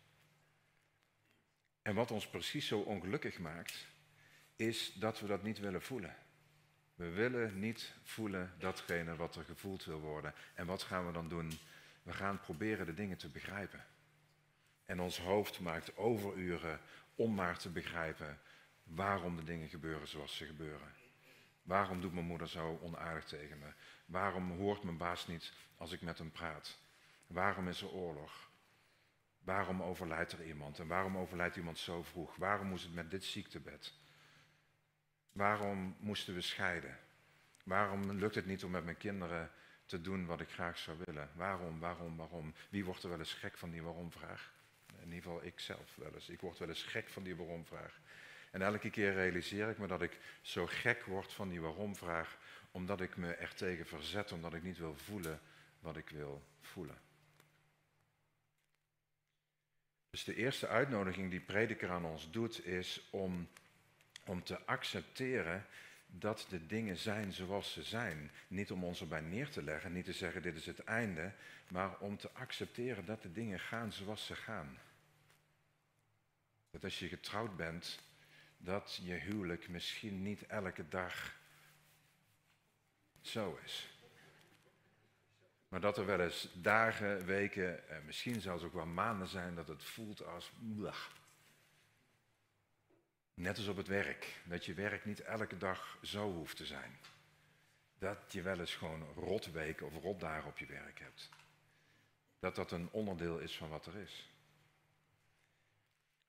En 1.83 1.95
wat 1.95 2.11
ons 2.11 2.27
precies 2.27 2.67
zo 2.67 2.79
ongelukkig 2.79 3.39
maakt, 3.39 3.87
is 4.55 4.93
dat 4.93 5.19
we 5.19 5.27
dat 5.27 5.43
niet 5.43 5.59
willen 5.59 5.81
voelen. 5.81 6.15
We 6.95 7.09
willen 7.09 7.59
niet 7.59 7.93
voelen 8.03 8.53
datgene 8.57 9.15
wat 9.15 9.35
er 9.35 9.43
gevoeld 9.43 9.85
wil 9.85 9.99
worden. 9.99 10.33
En 10.53 10.65
wat 10.65 10.83
gaan 10.83 11.05
we 11.05 11.11
dan 11.11 11.29
doen? 11.29 11.59
We 12.03 12.13
gaan 12.13 12.39
proberen 12.39 12.85
de 12.85 12.93
dingen 12.93 13.17
te 13.17 13.29
begrijpen. 13.29 13.85
En 14.85 14.99
ons 14.99 15.19
hoofd 15.19 15.59
maakt 15.59 15.97
overuren 15.97 16.79
om 17.15 17.33
maar 17.33 17.57
te 17.57 17.69
begrijpen 17.69 18.39
waarom 18.83 19.35
de 19.35 19.43
dingen 19.43 19.69
gebeuren 19.69 20.07
zoals 20.07 20.37
ze 20.37 20.45
gebeuren. 20.45 20.93
Waarom 21.61 22.01
doet 22.01 22.13
mijn 22.13 22.25
moeder 22.25 22.49
zo 22.49 22.79
onaardig 22.81 23.25
tegen 23.25 23.59
me? 23.59 23.73
Waarom 24.05 24.51
hoort 24.51 24.83
mijn 24.83 24.97
baas 24.97 25.27
niet 25.27 25.53
als 25.77 25.91
ik 25.91 26.01
met 26.01 26.17
hem 26.17 26.31
praat? 26.31 26.79
Waarom 27.27 27.67
is 27.67 27.81
er 27.81 27.91
oorlog? 27.91 28.51
Waarom 29.43 29.81
overlijdt 29.81 30.31
er 30.31 30.45
iemand? 30.45 30.79
En 30.79 30.87
waarom 30.87 31.17
overlijdt 31.17 31.55
iemand 31.55 31.77
zo 31.77 32.03
vroeg? 32.03 32.35
Waarom 32.35 32.67
moest 32.67 32.83
het 32.83 32.93
met 32.93 33.11
dit 33.11 33.23
ziektebed? 33.23 33.93
Waarom 35.31 35.95
moesten 35.99 36.33
we 36.33 36.41
scheiden? 36.41 36.97
Waarom 37.63 38.11
lukt 38.11 38.35
het 38.35 38.45
niet 38.45 38.63
om 38.63 38.71
met 38.71 38.83
mijn 38.83 38.97
kinderen 38.97 39.51
te 39.85 40.01
doen 40.01 40.25
wat 40.25 40.41
ik 40.41 40.49
graag 40.49 40.77
zou 40.77 40.97
willen? 41.05 41.29
Waarom, 41.35 41.79
waarom, 41.79 42.17
waarom? 42.17 42.53
Wie 42.69 42.85
wordt 42.85 43.03
er 43.03 43.09
wel 43.09 43.19
eens 43.19 43.33
gek 43.33 43.57
van 43.57 43.71
die 43.71 43.83
waarom-vraag? 43.83 44.51
In 44.99 45.13
ieder 45.13 45.23
geval 45.23 45.43
ik 45.43 45.59
zelf 45.59 45.95
wel 45.95 46.13
eens. 46.13 46.29
Ik 46.29 46.41
word 46.41 46.57
wel 46.57 46.69
eens 46.69 46.83
gek 46.83 47.09
van 47.09 47.23
die 47.23 47.35
waarom-vraag. 47.35 47.99
En 48.51 48.61
elke 48.61 48.89
keer 48.89 49.13
realiseer 49.13 49.69
ik 49.69 49.77
me 49.77 49.87
dat 49.87 50.01
ik 50.01 50.17
zo 50.41 50.65
gek 50.65 51.05
word 51.05 51.33
van 51.33 51.49
die 51.49 51.61
waarom-vraag, 51.61 52.37
omdat 52.71 53.01
ik 53.01 53.17
me 53.17 53.33
er 53.33 53.55
tegen 53.55 53.85
verzet, 53.85 54.31
omdat 54.31 54.53
ik 54.53 54.63
niet 54.63 54.77
wil 54.77 54.95
voelen 54.95 55.39
wat 55.79 55.97
ik 55.97 56.09
wil 56.09 56.43
voelen. 56.61 56.97
Dus 60.13 60.23
de 60.23 60.35
eerste 60.35 60.67
uitnodiging 60.67 61.29
die 61.29 61.39
prediker 61.39 61.91
aan 61.91 62.05
ons 62.05 62.31
doet 62.31 62.65
is 62.65 63.07
om, 63.09 63.47
om 64.25 64.43
te 64.43 64.65
accepteren 64.65 65.65
dat 66.07 66.45
de 66.49 66.65
dingen 66.65 66.97
zijn 66.97 67.33
zoals 67.33 67.73
ze 67.73 67.83
zijn. 67.83 68.31
Niet 68.47 68.71
om 68.71 68.83
ons 68.83 69.01
erbij 69.01 69.21
neer 69.21 69.49
te 69.49 69.63
leggen, 69.63 69.93
niet 69.93 70.05
te 70.05 70.13
zeggen 70.13 70.41
dit 70.41 70.55
is 70.55 70.65
het 70.65 70.79
einde, 70.79 71.33
maar 71.67 71.97
om 71.99 72.17
te 72.17 72.31
accepteren 72.31 73.05
dat 73.05 73.21
de 73.21 73.31
dingen 73.31 73.59
gaan 73.59 73.93
zoals 73.93 74.25
ze 74.25 74.35
gaan. 74.35 74.77
Dat 76.71 76.83
als 76.83 76.99
je 76.99 77.07
getrouwd 77.07 77.55
bent, 77.55 77.99
dat 78.57 78.99
je 79.01 79.13
huwelijk 79.13 79.67
misschien 79.67 80.21
niet 80.23 80.45
elke 80.45 80.87
dag 80.87 81.35
zo 83.21 83.59
is. 83.63 83.92
Maar 85.73 85.81
dat 85.81 85.97
er 85.97 86.05
wel 86.05 86.19
eens 86.19 86.49
dagen, 86.53 87.25
weken, 87.25 87.89
en 87.89 88.05
misschien 88.05 88.41
zelfs 88.41 88.63
ook 88.63 88.73
wel 88.73 88.85
maanden 88.85 89.27
zijn 89.27 89.55
dat 89.55 89.67
het 89.67 89.83
voelt 89.83 90.25
als. 90.25 90.51
Net 93.33 93.57
als 93.57 93.67
op 93.67 93.77
het 93.77 93.87
werk. 93.87 94.41
Dat 94.43 94.65
je 94.65 94.73
werk 94.73 95.05
niet 95.05 95.21
elke 95.21 95.57
dag 95.57 95.97
zo 96.01 96.31
hoeft 96.31 96.57
te 96.57 96.65
zijn. 96.65 96.99
Dat 97.97 98.17
je 98.27 98.41
wel 98.41 98.59
eens 98.59 98.75
gewoon 98.75 99.03
rotweken 99.15 99.85
of 99.85 100.01
rotdagen 100.01 100.49
op 100.49 100.57
je 100.57 100.65
werk 100.65 100.99
hebt. 100.99 101.29
Dat 102.39 102.55
dat 102.55 102.71
een 102.71 102.89
onderdeel 102.91 103.39
is 103.39 103.57
van 103.57 103.69
wat 103.69 103.85
er 103.85 103.95
is. 103.95 104.32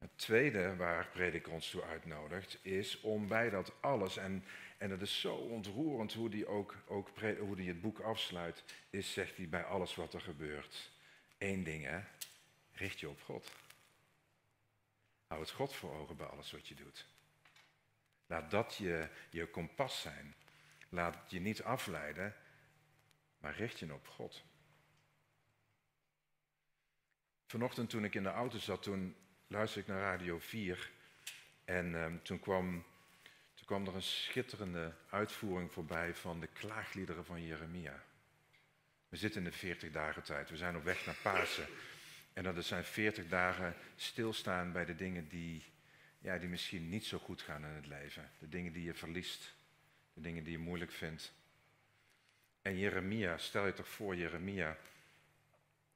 Het 0.04 0.18
tweede 0.18 0.76
waar 0.76 1.08
prediker 1.08 1.52
ons 1.52 1.70
toe 1.70 1.82
uitnodigt, 1.82 2.58
is 2.62 3.00
om 3.00 3.28
bij 3.28 3.50
dat 3.50 3.73
alles, 3.80 4.16
en, 4.16 4.44
en 4.78 4.90
het 4.90 5.00
is 5.00 5.20
zo 5.20 5.34
ontroerend 5.34 6.12
hoe 6.12 6.30
hij 6.30 6.46
ook, 6.46 6.76
ook 6.87 7.08
hoe 7.38 7.56
die 7.56 7.68
het 7.68 7.80
boek 7.80 8.00
afsluit, 8.00 8.64
is, 8.90 9.12
zegt 9.12 9.37
hij 9.37 9.49
bij 9.49 9.64
alles 9.64 9.94
wat 9.94 10.14
er 10.14 10.20
gebeurt. 10.20 10.90
Eén 11.38 11.64
ding, 11.64 11.84
hè? 11.84 12.00
richt 12.73 13.00
je 13.00 13.08
op 13.08 13.23
God. 13.23 13.52
Hou 15.26 15.40
het 15.40 15.50
God 15.50 15.75
voor 15.75 15.94
ogen 15.94 16.16
bij 16.16 16.26
alles 16.26 16.52
wat 16.52 16.68
je 16.68 16.75
doet. 16.75 17.06
Laat 18.26 18.50
dat 18.50 18.76
je, 18.76 19.08
je 19.30 19.46
kompas 19.46 20.00
zijn. 20.00 20.34
Laat 20.88 21.30
je 21.30 21.40
niet 21.40 21.62
afleiden, 21.62 22.34
maar 23.38 23.56
richt 23.56 23.78
je 23.78 23.94
op 23.94 24.08
God. 24.08 24.44
Vanochtend 27.46 27.90
toen 27.90 28.04
ik 28.04 28.14
in 28.14 28.23
de 28.23 28.28
auto 28.28 28.58
zat, 28.58 28.82
toen 28.82 29.16
luisterde 29.54 29.88
ik 29.88 29.94
naar 29.94 30.11
Radio 30.11 30.38
4 30.38 30.90
en 31.64 31.94
ehm, 31.94 32.16
toen, 32.23 32.40
kwam, 32.40 32.84
toen 33.54 33.66
kwam 33.66 33.87
er 33.87 33.94
een 33.94 34.02
schitterende 34.02 34.94
uitvoering 35.11 35.73
voorbij 35.73 36.14
van 36.14 36.40
de 36.40 36.46
klaagliederen 36.46 37.25
van 37.25 37.42
Jeremia. 37.42 38.02
We 39.08 39.16
zitten 39.16 39.44
in 39.44 39.50
de 39.50 39.56
40 39.56 39.90
dagen 39.90 40.23
tijd, 40.23 40.50
we 40.50 40.56
zijn 40.56 40.76
op 40.76 40.84
weg 40.84 41.06
naar 41.06 41.16
Pasen. 41.23 41.66
En 42.32 42.42
dat 42.42 42.64
zijn 42.64 42.84
40 42.84 43.28
dagen 43.28 43.75
stilstaan 43.96 44.73
bij 44.73 44.84
de 44.84 44.94
dingen 44.94 45.28
die, 45.28 45.64
ja, 46.18 46.38
die 46.38 46.49
misschien 46.49 46.88
niet 46.88 47.04
zo 47.04 47.18
goed 47.18 47.42
gaan 47.42 47.64
in 47.64 47.75
het 47.75 47.87
leven. 47.87 48.30
De 48.38 48.49
dingen 48.49 48.73
die 48.73 48.84
je 48.84 48.94
verliest, 48.94 49.54
de 50.14 50.20
dingen 50.20 50.44
die 50.44 50.52
je 50.52 50.58
moeilijk 50.58 50.92
vindt. 50.92 51.32
En 52.62 52.78
Jeremia, 52.78 53.38
stel 53.38 53.66
je 53.66 53.73
toch 53.73 53.88
voor 53.88 54.16
Jeremia, 54.16 54.76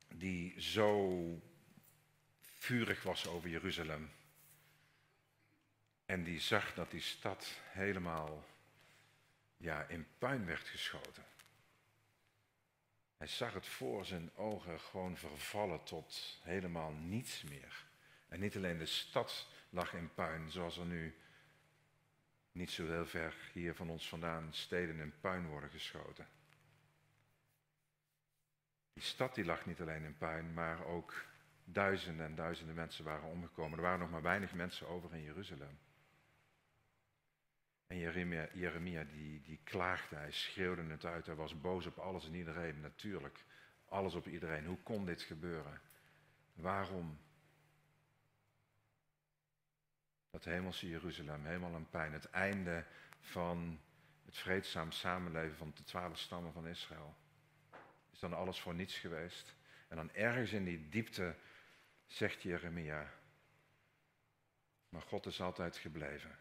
die 0.08 0.60
zo 0.60 1.42
vurig 2.68 3.02
was 3.02 3.26
over 3.26 3.48
Jeruzalem. 3.48 4.10
En 6.06 6.24
die 6.24 6.40
zag 6.40 6.74
dat 6.74 6.90
die 6.90 7.00
stad 7.00 7.60
helemaal 7.62 8.44
ja, 9.56 9.82
in 9.82 10.06
puin 10.18 10.46
werd 10.46 10.68
geschoten. 10.68 11.24
Hij 13.16 13.26
zag 13.26 13.54
het 13.54 13.66
voor 13.66 14.04
zijn 14.04 14.30
ogen 14.34 14.80
gewoon 14.80 15.16
vervallen 15.16 15.84
tot 15.84 16.40
helemaal 16.42 16.92
niets 16.92 17.42
meer. 17.42 17.86
En 18.28 18.40
niet 18.40 18.56
alleen 18.56 18.78
de 18.78 18.86
stad 18.86 19.48
lag 19.70 19.92
in 19.94 20.14
puin, 20.14 20.50
zoals 20.50 20.76
er 20.76 20.86
nu 20.86 21.14
niet 22.52 22.70
zo 22.70 22.86
heel 22.86 23.06
ver 23.06 23.34
hier 23.52 23.74
van 23.74 23.90
ons 23.90 24.08
vandaan 24.08 24.54
steden 24.54 24.98
in 24.98 25.20
puin 25.20 25.46
worden 25.46 25.70
geschoten. 25.70 26.28
Die 28.92 29.02
stad 29.02 29.34
die 29.34 29.44
lag 29.44 29.66
niet 29.66 29.80
alleen 29.80 30.04
in 30.04 30.18
puin, 30.18 30.54
maar 30.54 30.84
ook 30.84 31.26
duizenden 31.72 32.26
en 32.26 32.34
duizenden 32.34 32.74
mensen 32.74 33.04
waren 33.04 33.28
omgekomen. 33.28 33.78
Er 33.78 33.84
waren 33.84 33.98
nog 33.98 34.10
maar 34.10 34.22
weinig 34.22 34.52
mensen 34.52 34.88
over 34.88 35.14
in 35.14 35.22
Jeruzalem. 35.22 35.78
En 37.86 37.98
Jeremia, 37.98 38.48
Jeremia 38.52 39.04
die, 39.04 39.40
die 39.40 39.60
klaagde, 39.64 40.16
hij 40.16 40.32
schreeuwde 40.32 40.82
het 40.82 41.04
uit, 41.04 41.26
hij 41.26 41.34
was 41.34 41.60
boos 41.60 41.86
op 41.86 41.98
alles 41.98 42.26
en 42.26 42.34
iedereen. 42.34 42.80
Natuurlijk, 42.80 43.44
Alles 43.88 44.14
op 44.14 44.26
iedereen. 44.26 44.66
Hoe 44.66 44.82
kon 44.82 45.04
dit 45.04 45.22
gebeuren? 45.22 45.80
Waarom? 46.54 47.18
Dat 50.30 50.44
hemelse 50.44 50.88
Jeruzalem, 50.88 51.44
helemaal 51.44 51.74
een 51.74 51.90
pijn. 51.90 52.12
Het 52.12 52.30
einde 52.30 52.84
van 53.20 53.80
het 54.24 54.36
vreedzaam 54.36 54.92
samenleven 54.92 55.56
van 55.56 55.72
de 55.74 55.84
twaalf 55.84 56.18
stammen 56.18 56.52
van 56.52 56.66
Israël. 56.66 57.16
Is 58.12 58.18
dan 58.18 58.32
alles 58.32 58.60
voor 58.60 58.74
niets 58.74 58.98
geweest? 58.98 59.54
En 59.88 59.96
dan 59.96 60.12
ergens 60.12 60.52
in 60.52 60.64
die 60.64 60.88
diepte 60.88 61.34
zegt 62.08 62.42
Jeremia, 62.42 63.12
maar 64.88 65.02
God 65.02 65.26
is 65.26 65.40
altijd 65.40 65.76
gebleven. 65.76 66.38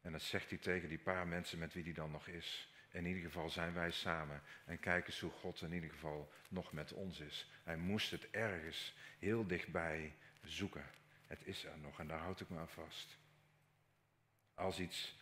En 0.00 0.12
dat 0.12 0.22
zegt 0.22 0.50
hij 0.50 0.58
tegen 0.58 0.88
die 0.88 0.98
paar 0.98 1.26
mensen 1.26 1.58
met 1.58 1.72
wie 1.72 1.84
hij 1.84 1.92
dan 1.92 2.10
nog 2.10 2.26
is. 2.26 2.68
In 2.90 3.06
ieder 3.06 3.22
geval 3.22 3.50
zijn 3.50 3.72
wij 3.74 3.90
samen 3.90 4.42
en 4.64 4.80
kijk 4.80 5.06
eens 5.06 5.20
hoe 5.20 5.30
God 5.30 5.60
in 5.60 5.72
ieder 5.72 5.90
geval 5.90 6.32
nog 6.48 6.72
met 6.72 6.92
ons 6.92 7.20
is. 7.20 7.50
Hij 7.64 7.76
moest 7.76 8.10
het 8.10 8.30
ergens 8.30 8.94
heel 9.18 9.46
dichtbij 9.46 10.16
zoeken. 10.42 10.90
Het 11.26 11.46
is 11.46 11.64
er 11.64 11.78
nog 11.78 11.98
en 11.98 12.06
daar 12.06 12.18
houd 12.18 12.40
ik 12.40 12.48
me 12.48 12.58
aan 12.58 12.68
vast. 12.68 13.18
Als 14.54 14.78
iets 14.78 15.18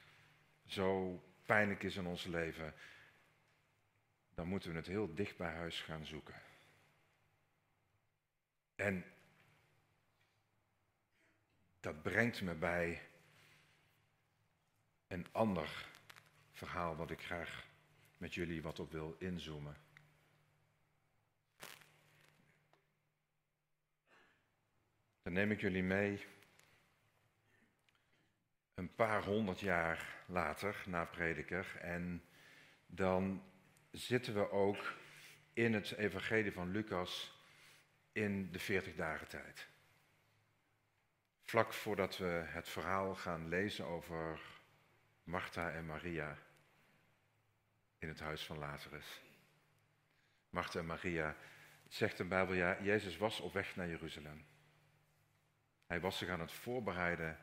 zo 0.67 1.23
pijnlijk 1.47 1.83
is 1.83 1.97
in 1.97 2.07
ons 2.07 2.25
leven, 2.25 2.75
dan 4.35 4.49
moeten 4.49 4.71
we 4.71 4.77
het 4.77 4.87
heel 4.87 5.15
dicht 5.15 5.37
bij 5.37 5.53
huis 5.53 5.81
gaan 5.81 6.07
zoeken. 6.07 6.43
En 8.75 9.05
dat 11.81 12.03
brengt 12.03 12.43
me 12.43 12.55
bij 12.55 13.03
een 15.07 15.27
ander 15.33 15.87
verhaal 16.53 16.97
wat 16.97 17.11
ik 17.11 17.23
graag 17.23 17.67
met 18.17 18.35
jullie 18.35 18.63
wat 18.63 18.79
op 18.79 18.93
wil 18.93 19.17
inzoomen. 19.19 19.77
Dan 25.23 25.33
neem 25.33 25.51
ik 25.51 25.61
jullie 25.61 25.83
mee 25.83 26.27
een 28.75 28.95
paar 28.95 29.25
honderd 29.25 29.61
jaar 29.61 30.17
later, 30.27 30.83
na 30.87 31.05
prediker, 31.05 31.77
en 31.81 32.23
dan 32.87 33.43
zitten 33.91 34.35
we 34.35 34.51
ook 34.51 34.95
in 35.53 35.75
het 35.75 35.93
evangelie 35.93 36.53
van 36.53 36.71
Lucas 36.71 37.43
in 38.13 38.53
de 38.53 38.59
40 38.59 38.95
dagen 38.95 39.29
tijd. 39.29 39.69
Vlak 41.49 41.73
voordat 41.73 42.17
we 42.17 42.43
het 42.47 42.69
verhaal 42.69 43.15
gaan 43.15 43.49
lezen 43.49 43.85
over 43.85 44.41
Martha 45.23 45.71
en 45.71 45.87
Maria 45.87 46.39
in 47.99 48.09
het 48.09 48.21
huis 48.21 48.45
van 48.45 48.59
Lazarus. 48.59 49.21
Martha 50.51 50.79
en 50.79 50.87
Maria, 50.87 51.37
zegt 51.87 52.17
de 52.17 52.25
Bijbel, 52.25 52.55
ja, 52.55 52.83
Jezus 52.83 53.17
was 53.17 53.41
op 53.41 53.53
weg 53.53 53.77
naar 53.77 53.89
Jeruzalem. 53.89 54.47
Hij 55.87 56.01
was 56.01 56.19
zich 56.19 56.29
aan 56.29 56.41
het 56.41 56.53
voorbereiden 56.53 57.39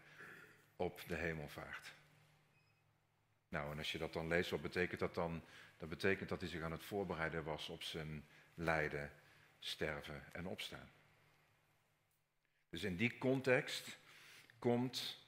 op 0.75 1.03
de 1.07 1.15
hemelvaart. 1.15 1.93
Nou, 3.47 3.71
en 3.71 3.77
als 3.77 3.91
je 3.91 3.97
dat 3.97 4.13
dan 4.13 4.27
leest, 4.27 4.50
wat 4.50 4.62
betekent 4.62 5.00
dat 5.00 5.15
dan? 5.15 5.43
Dat 5.77 5.89
betekent 5.89 6.29
dat 6.29 6.39
hij 6.39 6.50
zich 6.50 6.62
aan 6.62 6.71
het 6.71 6.85
voorbereiden 6.85 7.43
was 7.43 7.69
op 7.69 7.83
zijn 7.83 8.27
lijden, 8.53 9.12
sterven 9.59 10.24
en 10.31 10.47
opstaan. 10.47 10.89
Dus 12.75 12.84
in 12.84 12.96
die 12.96 13.17
context 13.17 13.98
komt 14.60 15.25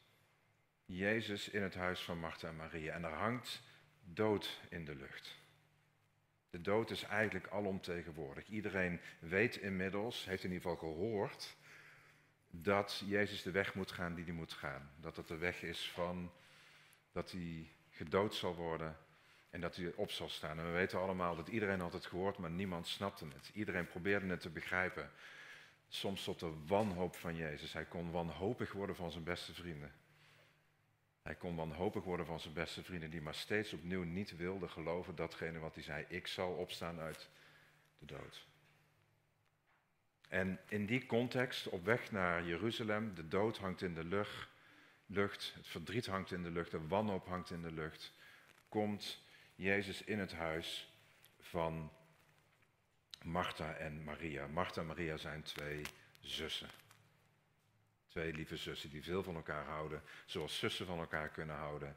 Jezus 0.85 1.49
in 1.49 1.61
het 1.61 1.75
huis 1.75 2.01
van 2.01 2.19
Martha 2.19 2.47
en 2.47 2.55
Maria 2.55 2.93
en 2.93 3.03
er 3.03 3.13
hangt 3.13 3.61
dood 4.03 4.59
in 4.69 4.85
de 4.85 4.95
lucht. 4.95 5.35
De 6.49 6.61
dood 6.61 6.91
is 6.91 7.03
eigenlijk 7.03 7.47
alomtegenwoordig. 7.47 8.47
Iedereen 8.47 8.99
weet 9.19 9.55
inmiddels, 9.55 10.25
heeft 10.25 10.43
in 10.43 10.51
ieder 10.51 10.69
geval 10.69 10.89
gehoord, 10.89 11.55
dat 12.49 13.03
Jezus 13.05 13.41
de 13.41 13.51
weg 13.51 13.73
moet 13.73 13.91
gaan 13.91 14.15
die 14.15 14.25
hij 14.25 14.33
moet 14.33 14.53
gaan. 14.53 14.91
Dat 14.99 15.15
het 15.15 15.27
de 15.27 15.37
weg 15.37 15.61
is 15.61 15.91
van 15.91 16.31
dat 17.11 17.31
hij 17.31 17.71
gedood 17.89 18.35
zal 18.35 18.55
worden 18.55 18.97
en 19.49 19.61
dat 19.61 19.75
hij 19.75 19.93
op 19.95 20.11
zal 20.11 20.29
staan. 20.29 20.59
En 20.59 20.65
we 20.65 20.71
weten 20.71 20.99
allemaal 20.99 21.35
dat 21.35 21.47
iedereen 21.47 21.79
had 21.79 21.93
het 21.93 22.05
gehoord, 22.05 22.37
maar 22.37 22.51
niemand 22.51 22.87
snapte 22.87 23.25
het. 23.25 23.49
Iedereen 23.53 23.87
probeerde 23.87 24.27
het 24.27 24.41
te 24.41 24.49
begrijpen. 24.49 25.11
Soms 25.87 26.23
tot 26.23 26.39
de 26.39 26.53
wanhoop 26.65 27.15
van 27.15 27.35
Jezus. 27.35 27.73
Hij 27.73 27.85
kon 27.85 28.11
wanhopig 28.11 28.71
worden 28.71 28.95
van 28.95 29.11
zijn 29.11 29.23
beste 29.23 29.53
vrienden. 29.53 29.91
Hij 31.21 31.35
kon 31.35 31.55
wanhopig 31.55 32.03
worden 32.03 32.25
van 32.25 32.39
zijn 32.39 32.53
beste 32.53 32.83
vrienden, 32.83 33.09
die 33.09 33.21
maar 33.21 33.35
steeds 33.35 33.73
opnieuw 33.73 34.03
niet 34.03 34.37
wilden 34.37 34.69
geloven 34.69 35.15
datgene 35.15 35.59
wat 35.59 35.73
hij 35.73 35.83
zei. 35.83 36.05
Ik 36.07 36.27
zal 36.27 36.51
opstaan 36.51 36.99
uit 36.99 37.29
de 37.99 38.05
dood. 38.05 38.45
En 40.27 40.59
in 40.67 40.85
die 40.85 41.05
context, 41.05 41.67
op 41.67 41.85
weg 41.85 42.11
naar 42.11 42.45
Jeruzalem, 42.45 43.15
de 43.15 43.27
dood 43.27 43.57
hangt 43.57 43.81
in 43.81 43.93
de 43.93 44.03
lucht, 44.03 45.53
het 45.53 45.67
verdriet 45.67 46.05
hangt 46.05 46.31
in 46.31 46.43
de 46.43 46.51
lucht, 46.51 46.71
de 46.71 46.87
wanhoop 46.87 47.27
hangt 47.27 47.51
in 47.51 47.61
de 47.61 47.71
lucht, 47.71 48.13
komt 48.69 49.21
Jezus 49.55 50.03
in 50.03 50.19
het 50.19 50.33
huis 50.33 50.93
van 51.39 51.91
Martha 53.23 53.73
en 53.73 54.03
Maria. 54.03 54.47
Martha 54.47 54.81
en 54.81 54.87
Maria 54.87 55.17
zijn 55.17 55.43
twee 55.43 55.81
zussen. 56.19 56.69
Twee 58.07 58.33
lieve 58.33 58.57
zussen 58.57 58.89
die 58.89 59.03
veel 59.03 59.23
van 59.23 59.35
elkaar 59.35 59.65
houden, 59.65 60.01
zoals 60.25 60.59
zussen 60.59 60.85
van 60.85 60.99
elkaar 60.99 61.29
kunnen 61.29 61.55
houden 61.55 61.95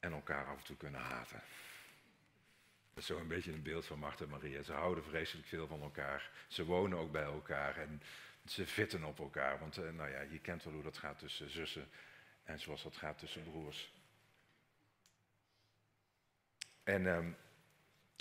en 0.00 0.12
elkaar 0.12 0.46
af 0.46 0.58
en 0.58 0.64
toe 0.64 0.76
kunnen 0.76 1.00
haten. 1.00 1.42
Dat 2.94 3.02
is 3.02 3.06
zo 3.06 3.18
een 3.18 3.28
beetje 3.28 3.52
een 3.52 3.62
beeld 3.62 3.86
van 3.86 3.98
Martha 3.98 4.24
en 4.24 4.30
Maria. 4.30 4.62
Ze 4.62 4.72
houden 4.72 5.04
vreselijk 5.04 5.46
veel 5.46 5.66
van 5.66 5.82
elkaar. 5.82 6.30
Ze 6.48 6.64
wonen 6.64 6.98
ook 6.98 7.12
bij 7.12 7.22
elkaar 7.22 7.76
en 7.76 8.02
ze 8.44 8.66
vitten 8.66 9.04
op 9.04 9.18
elkaar. 9.18 9.58
Want 9.58 9.76
eh, 9.76 9.90
nou 9.90 10.10
ja, 10.10 10.20
je 10.20 10.38
kent 10.38 10.64
wel 10.64 10.72
hoe 10.72 10.82
dat 10.82 10.98
gaat 10.98 11.18
tussen 11.18 11.50
zussen 11.50 11.88
en 12.44 12.60
zoals 12.60 12.82
dat 12.82 12.96
gaat 12.96 13.18
tussen 13.18 13.42
broers. 13.42 13.92
En 16.84 17.06
um, 17.06 17.36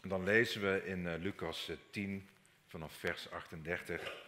dan 0.03 0.23
lezen 0.23 0.61
we 0.61 0.85
in 0.85 1.05
uh, 1.05 1.13
Lucas 1.17 1.71
10 1.89 2.11
eh, 2.11 2.33
vanaf 2.67 2.93
vers 2.93 3.31
38. 3.31 4.25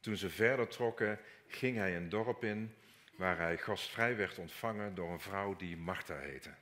Toen 0.00 0.16
ze 0.16 0.30
verder 0.30 0.68
trokken, 0.68 1.18
ging 1.48 1.76
hij 1.76 1.96
een 1.96 2.08
dorp 2.08 2.44
in 2.44 2.74
waar 3.16 3.38
hij 3.38 3.58
gastvrij 3.58 4.16
werd 4.16 4.38
ontvangen 4.38 4.94
door 4.94 5.12
een 5.12 5.20
vrouw 5.20 5.56
die 5.56 5.76
Martha 5.76 6.18
heette. 6.18 6.54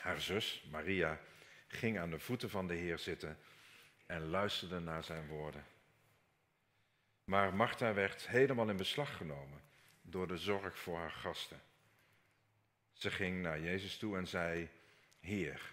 Haar 0.00 0.20
zus, 0.20 0.64
Maria, 0.70 1.20
ging 1.66 1.98
aan 1.98 2.10
de 2.10 2.18
voeten 2.18 2.50
van 2.50 2.66
de 2.66 2.74
Heer 2.74 2.98
zitten 2.98 3.38
en 4.06 4.28
luisterde 4.28 4.80
naar 4.80 5.04
zijn 5.04 5.26
woorden. 5.26 5.64
Maar 7.24 7.54
Martha 7.54 7.94
werd 7.94 8.28
helemaal 8.28 8.68
in 8.68 8.76
beslag 8.76 9.16
genomen 9.16 9.60
door 10.02 10.28
de 10.28 10.36
zorg 10.36 10.78
voor 10.78 10.98
haar 10.98 11.10
gasten. 11.10 11.60
Ze 12.92 13.10
ging 13.10 13.42
naar 13.42 13.60
Jezus 13.60 13.96
toe 13.96 14.16
en 14.16 14.26
zei: 14.26 14.68
Heer, 15.20 15.71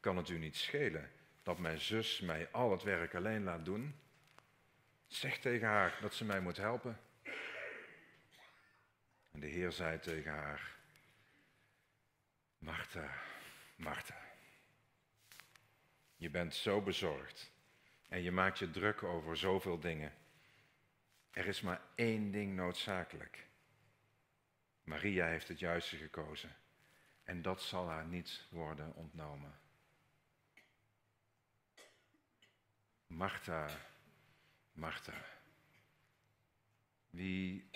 kan 0.00 0.16
het 0.16 0.28
u 0.28 0.38
niet 0.38 0.56
schelen 0.56 1.10
dat 1.42 1.58
mijn 1.58 1.80
zus 1.80 2.20
mij 2.20 2.50
al 2.50 2.70
het 2.70 2.82
werk 2.82 3.14
alleen 3.14 3.42
laat 3.42 3.64
doen? 3.64 3.94
Zeg 5.06 5.38
tegen 5.38 5.68
haar 5.68 5.98
dat 6.00 6.14
ze 6.14 6.24
mij 6.24 6.40
moet 6.40 6.56
helpen. 6.56 7.00
En 9.32 9.40
de 9.40 9.46
Heer 9.46 9.72
zei 9.72 9.98
tegen 9.98 10.32
haar: 10.32 10.76
Martha, 12.58 13.22
Martha, 13.76 14.20
je 16.16 16.30
bent 16.30 16.54
zo 16.54 16.82
bezorgd 16.82 17.52
en 18.08 18.22
je 18.22 18.32
maakt 18.32 18.58
je 18.58 18.70
druk 18.70 19.02
over 19.02 19.36
zoveel 19.36 19.80
dingen. 19.80 20.12
Er 21.30 21.46
is 21.46 21.60
maar 21.60 21.80
één 21.94 22.30
ding 22.30 22.54
noodzakelijk. 22.54 23.46
Maria 24.84 25.26
heeft 25.26 25.48
het 25.48 25.58
juiste 25.58 25.96
gekozen 25.96 26.56
en 27.24 27.42
dat 27.42 27.62
zal 27.62 27.88
haar 27.88 28.06
niet 28.06 28.46
worden 28.50 28.94
ontnomen. 28.94 29.58
Martha, 33.10 33.68
Martha. 34.72 35.24
Wie 37.10 37.70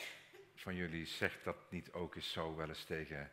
van 0.54 0.74
jullie 0.74 1.06
zegt 1.06 1.44
dat 1.44 1.70
niet 1.70 1.92
ook 1.92 2.14
eens 2.14 2.32
zo 2.32 2.56
wel 2.56 2.68
eens 2.68 2.84
tegen 2.84 3.32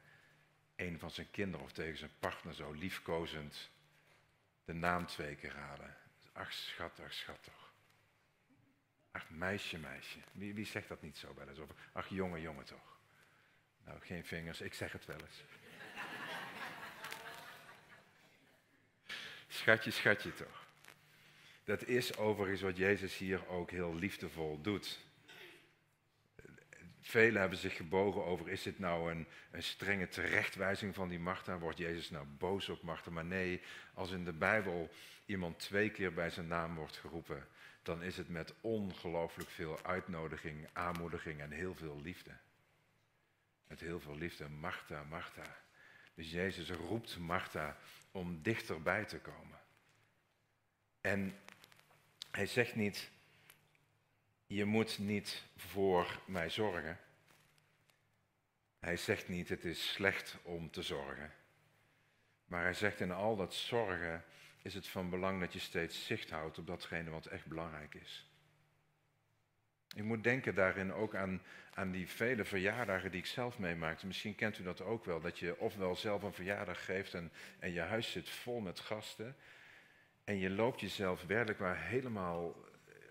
een 0.76 1.00
van 1.00 1.12
zijn 1.12 1.32
kinderen 1.32 1.66
of 1.66 1.72
tegen 1.72 1.98
zijn 1.98 2.12
partner 2.20 2.54
zo 2.54 2.72
liefkozend 2.72 3.70
de 4.66 4.74
naam 4.74 5.06
twee 5.06 5.36
keer 5.36 5.54
raden? 5.54 5.98
Ach 6.34 6.54
schat, 6.54 7.00
ach 7.00 7.14
schat 7.14 7.44
toch. 7.44 7.74
Ach 9.12 9.30
meisje, 9.30 9.78
meisje. 9.78 10.20
Wie, 10.32 10.54
wie 10.54 10.66
zegt 10.66 10.88
dat 10.88 11.02
niet 11.02 11.18
zo 11.18 11.34
wel 11.36 11.48
eens? 11.48 11.60
Of 11.60 11.70
ach 11.92 12.10
jongen, 12.10 12.42
jongen 12.42 12.66
toch. 12.66 13.00
Nou, 13.86 14.00
geen 14.00 14.26
vingers, 14.26 14.62
ik 14.62 14.74
zeg 14.74 14.92
het 14.92 15.06
wel 15.06 15.20
eens. 15.20 15.44
Schatje, 19.48 19.92
schatje 19.92 20.34
toch. 20.34 20.61
Dat 21.63 21.88
is 21.88 22.17
overigens 22.17 22.62
wat 22.62 22.78
Jezus 22.78 23.17
hier 23.17 23.47
ook 23.47 23.71
heel 23.71 23.95
liefdevol 23.95 24.62
doet. 24.62 25.00
velen 27.02 27.39
hebben 27.39 27.60
zich 27.60 27.76
gebogen 27.76 28.26
over, 28.26 28.50
is 28.50 28.63
dit 28.63 28.80
nou 28.80 29.12
een, 29.12 29.28
een 29.52 29.63
strenge 29.63 30.08
terechtwijzing 30.08 30.95
van 30.95 31.10
die 31.10 31.19
Martha? 31.19 31.58
Wordt 31.58 31.78
Jezus 31.78 32.10
nou 32.10 32.26
boos 32.26 32.69
op 32.69 32.82
Martha? 32.82 33.12
Maar 33.12 33.26
nee, 33.26 33.62
als 33.93 34.12
in 34.12 34.26
de 34.26 34.34
Bijbel 34.34 34.89
iemand 35.26 35.60
twee 35.60 35.89
keer 35.89 36.13
bij 36.13 36.30
zijn 36.30 36.47
naam 36.47 36.76
wordt 36.76 36.97
geroepen, 36.97 37.47
dan 37.84 38.04
is 38.04 38.17
het 38.17 38.30
met 38.30 38.54
ongelooflijk 38.62 39.50
veel 39.50 39.84
uitnodiging, 39.84 40.67
aanmoediging 40.74 41.39
en 41.39 41.52
heel 41.52 41.76
veel 41.76 42.02
liefde. 42.02 42.32
Met 43.67 43.80
heel 43.80 44.00
veel 44.00 44.17
liefde, 44.17 44.50
Martha, 44.50 45.04
Martha. 45.04 45.58
Dus 46.13 46.32
Jezus 46.32 46.69
roept 46.69 47.17
Martha 47.17 47.78
om 48.12 48.41
dichterbij 48.41 49.06
te 49.06 49.19
komen. 49.19 49.60
En 51.02 51.34
hij 52.32 52.46
zegt 52.46 52.76
niet, 52.76 53.10
je 54.48 54.65
moet 54.65 55.00
niet 55.00 55.44
voor 55.56 56.20
mij 56.26 56.50
zorgen. 56.50 57.00
Hij 58.80 58.98
zegt 58.98 59.28
niet, 59.28 59.50
het 59.50 59.65
is 59.65 59.91
slecht 59.91 60.38
om 60.44 60.72
te 60.72 60.82
zorgen. 60.82 61.32
Maar 62.46 62.63
hij 62.63 62.74
zegt 62.74 63.00
in 63.00 63.12
al 63.12 63.36
dat 63.36 63.54
zorgen 63.54 64.24
is 64.62 64.74
het 64.74 64.88
van 64.88 65.10
belang 65.10 65.39
dat 65.39 65.54
je 65.54 65.60
steeds 65.60 66.06
zicht 66.06 66.30
houdt 66.30 66.58
op 66.58 66.67
datgene 66.67 67.10
wat 67.10 67.26
echt 67.26 67.46
belangrijk 67.46 67.94
is. 67.96 68.32
Ik 69.96 70.04
moet 70.04 70.24
denken 70.24 70.56
daarin 70.56 70.94
ook 70.94 71.15
aan, 71.15 71.41
aan 71.74 71.91
die 71.91 72.08
vele 72.08 72.46
verjaardagen 72.46 73.12
die 73.12 73.20
ik 73.20 73.26
zelf 73.26 73.60
meemaakte. 73.60 74.08
Misschien 74.08 74.36
kent 74.36 74.58
u 74.58 74.63
dat 74.63 74.82
ook 74.82 75.06
wel, 75.06 75.22
dat 75.22 75.39
je 75.39 75.60
ofwel 75.60 75.96
zelf 75.96 76.24
een 76.24 76.34
verjaardag 76.34 76.86
geeft 76.86 77.13
en, 77.13 77.32
en 77.60 77.72
je 77.72 77.80
huis 77.80 78.12
zit 78.12 78.30
vol 78.30 78.60
met 78.60 78.80
gasten. 78.80 79.36
En 80.24 80.38
je 80.38 80.50
loopt 80.50 80.80
jezelf 80.80 81.24
werkelijk 81.26 81.60
waar 81.60 81.78
helemaal, 81.78 82.56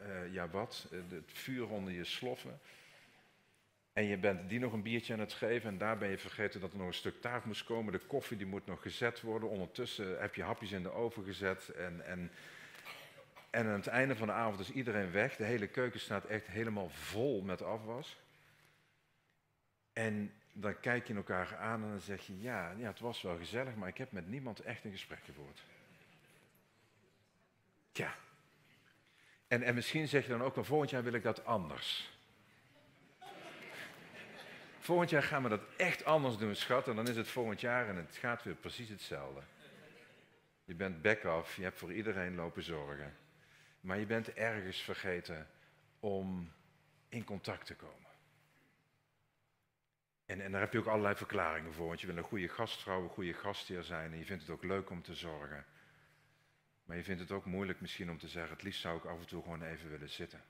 uh, 0.02 0.32
ja 0.32 0.48
wat, 0.48 0.88
uh, 0.92 1.00
het 1.08 1.32
vuur 1.32 1.68
onder 1.68 1.92
je 1.92 2.04
sloffen. 2.04 2.60
En 3.92 4.04
je 4.04 4.16
bent 4.16 4.48
die 4.48 4.58
nog 4.58 4.72
een 4.72 4.82
biertje 4.82 5.12
aan 5.12 5.20
het 5.20 5.32
geven 5.32 5.70
en 5.70 5.78
daar 5.78 5.98
ben 5.98 6.08
je 6.08 6.18
vergeten 6.18 6.60
dat 6.60 6.72
er 6.72 6.78
nog 6.78 6.86
een 6.86 6.94
stuk 6.94 7.20
taart 7.20 7.44
moest 7.44 7.64
komen. 7.64 7.92
De 7.92 7.98
koffie 7.98 8.36
die 8.36 8.46
moet 8.46 8.66
nog 8.66 8.82
gezet 8.82 9.20
worden. 9.20 9.48
Ondertussen 9.48 10.20
heb 10.20 10.34
je 10.34 10.42
hapjes 10.42 10.72
in 10.72 10.82
de 10.82 10.92
oven 10.92 11.24
gezet 11.24 11.68
en, 11.68 12.06
en 12.06 12.30
en 13.50 13.66
aan 13.66 13.72
het 13.72 13.86
einde 13.86 14.16
van 14.16 14.26
de 14.26 14.32
avond 14.32 14.60
is 14.60 14.70
iedereen 14.70 15.10
weg. 15.10 15.36
De 15.36 15.44
hele 15.44 15.66
keuken 15.66 16.00
staat 16.00 16.24
echt 16.24 16.46
helemaal 16.46 16.88
vol 16.88 17.42
met 17.42 17.62
afwas. 17.62 18.16
En 19.92 20.32
dan 20.52 20.80
kijk 20.80 21.06
je 21.06 21.14
elkaar 21.14 21.56
aan 21.56 21.82
en 21.82 21.88
dan 21.88 22.00
zeg 22.00 22.26
je, 22.26 22.40
ja, 22.40 22.70
ja, 22.70 22.86
het 22.86 23.00
was 23.00 23.22
wel 23.22 23.36
gezellig, 23.36 23.74
maar 23.74 23.88
ik 23.88 23.98
heb 23.98 24.12
met 24.12 24.28
niemand 24.28 24.60
echt 24.60 24.84
een 24.84 24.90
gesprek 24.90 25.24
gevoerd. 25.24 25.62
En, 29.48 29.62
en 29.62 29.74
misschien 29.74 30.08
zeg 30.08 30.22
je 30.22 30.30
dan 30.30 30.42
ook 30.42 30.54
wel, 30.54 30.64
volgend 30.64 30.90
jaar 30.90 31.02
wil 31.02 31.12
ik 31.12 31.22
dat 31.22 31.44
anders. 31.44 32.18
Volgend 34.78 35.10
jaar 35.10 35.22
gaan 35.22 35.42
we 35.42 35.48
dat 35.48 35.62
echt 35.76 36.04
anders 36.04 36.36
doen, 36.36 36.54
schat. 36.54 36.88
En 36.88 36.96
dan 36.96 37.08
is 37.08 37.16
het 37.16 37.28
volgend 37.28 37.60
jaar 37.60 37.88
en 37.88 37.96
het 37.96 38.16
gaat 38.16 38.42
weer 38.42 38.54
precies 38.54 38.88
hetzelfde. 38.88 39.40
Je 40.64 40.74
bent 40.74 41.02
back 41.02 41.24
off, 41.24 41.56
je 41.56 41.62
hebt 41.62 41.78
voor 41.78 41.92
iedereen 41.92 42.34
lopen 42.34 42.62
zorgen. 42.62 43.16
Maar 43.80 43.98
je 43.98 44.06
bent 44.06 44.32
ergens 44.32 44.80
vergeten 44.80 45.48
om 46.00 46.52
in 47.08 47.24
contact 47.24 47.66
te 47.66 47.74
komen. 47.74 48.10
En, 50.26 50.40
en 50.40 50.52
daar 50.52 50.60
heb 50.60 50.72
je 50.72 50.78
ook 50.78 50.86
allerlei 50.86 51.14
verklaringen 51.14 51.72
voor. 51.72 51.86
Want 51.86 52.00
je 52.00 52.06
wil 52.06 52.16
een 52.16 52.22
goede 52.22 52.48
gastvrouw, 52.48 53.02
een 53.02 53.08
goede 53.08 53.34
gastheer 53.34 53.82
zijn. 53.82 54.12
En 54.12 54.18
je 54.18 54.24
vindt 54.24 54.42
het 54.42 54.52
ook 54.52 54.64
leuk 54.64 54.90
om 54.90 55.02
te 55.02 55.14
zorgen. 55.14 55.64
Maar 56.90 56.98
je 56.98 57.04
vindt 57.04 57.20
het 57.20 57.32
ook 57.32 57.44
moeilijk 57.44 57.80
misschien 57.80 58.10
om 58.10 58.18
te 58.18 58.28
zeggen, 58.28 58.52
het 58.52 58.62
liefst 58.62 58.80
zou 58.80 58.98
ik 58.98 59.04
af 59.04 59.20
en 59.20 59.26
toe 59.26 59.42
gewoon 59.42 59.62
even 59.62 59.90
willen 59.90 60.10
zitten. 60.10 60.42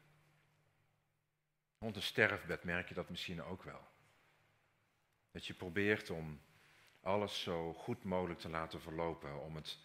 Rond 1.79 1.97
een 1.97 2.03
sterfbed 2.03 2.65
merk 2.65 2.89
je 2.89 2.95
dat 2.95 3.09
misschien 3.11 3.43
ook 3.43 3.63
wel. 3.63 3.89
Dat 5.31 5.47
je 5.47 5.55
probeert 5.55 6.11
om 6.11 6.41
alles 7.01 7.43
zo 7.43 7.73
goed 7.73 8.05
mogelijk 8.05 8.41
te 8.41 8.49
laten 8.49 8.81
verlopen, 8.81 9.43
om 9.43 9.57
het, 9.57 9.79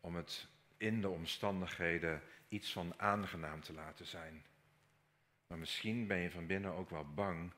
om 0.00 0.16
het 0.16 0.46
in 0.76 1.00
de 1.00 1.08
omstandigheden 1.08 2.22
iets 2.48 2.72
van 2.72 3.00
aangenaam 3.00 3.60
te 3.60 3.72
laten 3.72 4.06
zijn. 4.06 4.44
Maar 5.46 5.58
misschien 5.58 6.06
ben 6.06 6.18
je 6.18 6.30
van 6.30 6.46
binnen 6.46 6.72
ook 6.72 6.90
wel 6.90 7.14
bang 7.14 7.52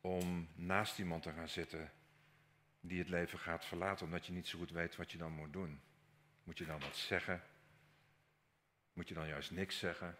om 0.00 0.48
naast 0.54 0.98
iemand 0.98 1.22
te 1.22 1.32
gaan 1.32 1.48
zitten 1.48 1.92
die 2.80 2.98
het 2.98 3.08
leven 3.08 3.38
gaat 3.38 3.64
verlaten, 3.64 4.06
omdat 4.06 4.26
je 4.26 4.32
niet 4.32 4.48
zo 4.48 4.58
goed 4.58 4.70
weet 4.70 4.96
wat 4.96 5.12
je 5.12 5.18
dan 5.18 5.32
moet 5.32 5.52
doen. 5.52 5.80
Moet 6.44 6.58
je 6.58 6.66
dan 6.66 6.80
wat 6.80 6.96
zeggen? 6.96 7.42
Moet 8.96 9.08
je 9.08 9.14
dan 9.14 9.28
juist 9.28 9.50
niks 9.50 9.78
zeggen? 9.78 10.16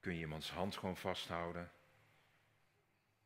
Kun 0.00 0.14
je 0.14 0.20
iemands 0.20 0.50
hand 0.50 0.76
gewoon 0.76 0.96
vasthouden? 0.96 1.70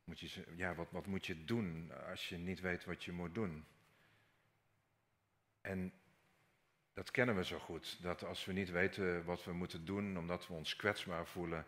Moet 0.04 0.20
je, 0.20 0.44
ja, 0.57 0.74
wat, 0.74 0.90
wat 0.90 1.07
moet 1.07 1.26
je 1.26 1.44
doen 1.44 1.92
als 2.09 2.28
je 2.28 2.37
niet 2.37 2.61
weet 2.61 2.85
wat 2.85 3.04
je 3.04 3.12
moet 3.12 3.35
doen? 3.35 3.66
En 5.61 5.92
dat 6.92 7.11
kennen 7.11 7.37
we 7.37 7.44
zo 7.44 7.59
goed. 7.59 8.02
Dat 8.02 8.24
als 8.24 8.44
we 8.44 8.52
niet 8.52 8.70
weten 8.70 9.24
wat 9.24 9.44
we 9.44 9.52
moeten 9.52 9.85
doen, 9.85 10.18
omdat 10.18 10.46
we 10.46 10.54
ons 10.54 10.76
kwetsbaar 10.76 11.26
voelen, 11.26 11.66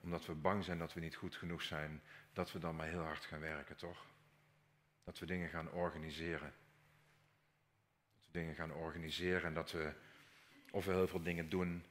omdat 0.00 0.26
we 0.26 0.34
bang 0.34 0.64
zijn 0.64 0.78
dat 0.78 0.94
we 0.94 1.00
niet 1.00 1.16
goed 1.16 1.36
genoeg 1.36 1.62
zijn, 1.62 2.02
dat 2.32 2.52
we 2.52 2.58
dan 2.58 2.76
maar 2.76 2.88
heel 2.88 3.02
hard 3.02 3.24
gaan 3.24 3.40
werken, 3.40 3.76
toch? 3.76 4.06
Dat 5.04 5.18
we 5.18 5.26
dingen 5.26 5.48
gaan 5.48 5.72
organiseren. 5.72 6.54
Dat 8.14 8.26
we 8.26 8.38
dingen 8.38 8.54
gaan 8.54 8.72
organiseren 8.72 9.42
en 9.42 9.54
dat 9.54 9.72
we 9.72 9.94
of 10.70 10.84
we 10.84 10.92
heel 10.92 11.08
veel 11.08 11.22
dingen 11.22 11.48
doen, 11.48 11.84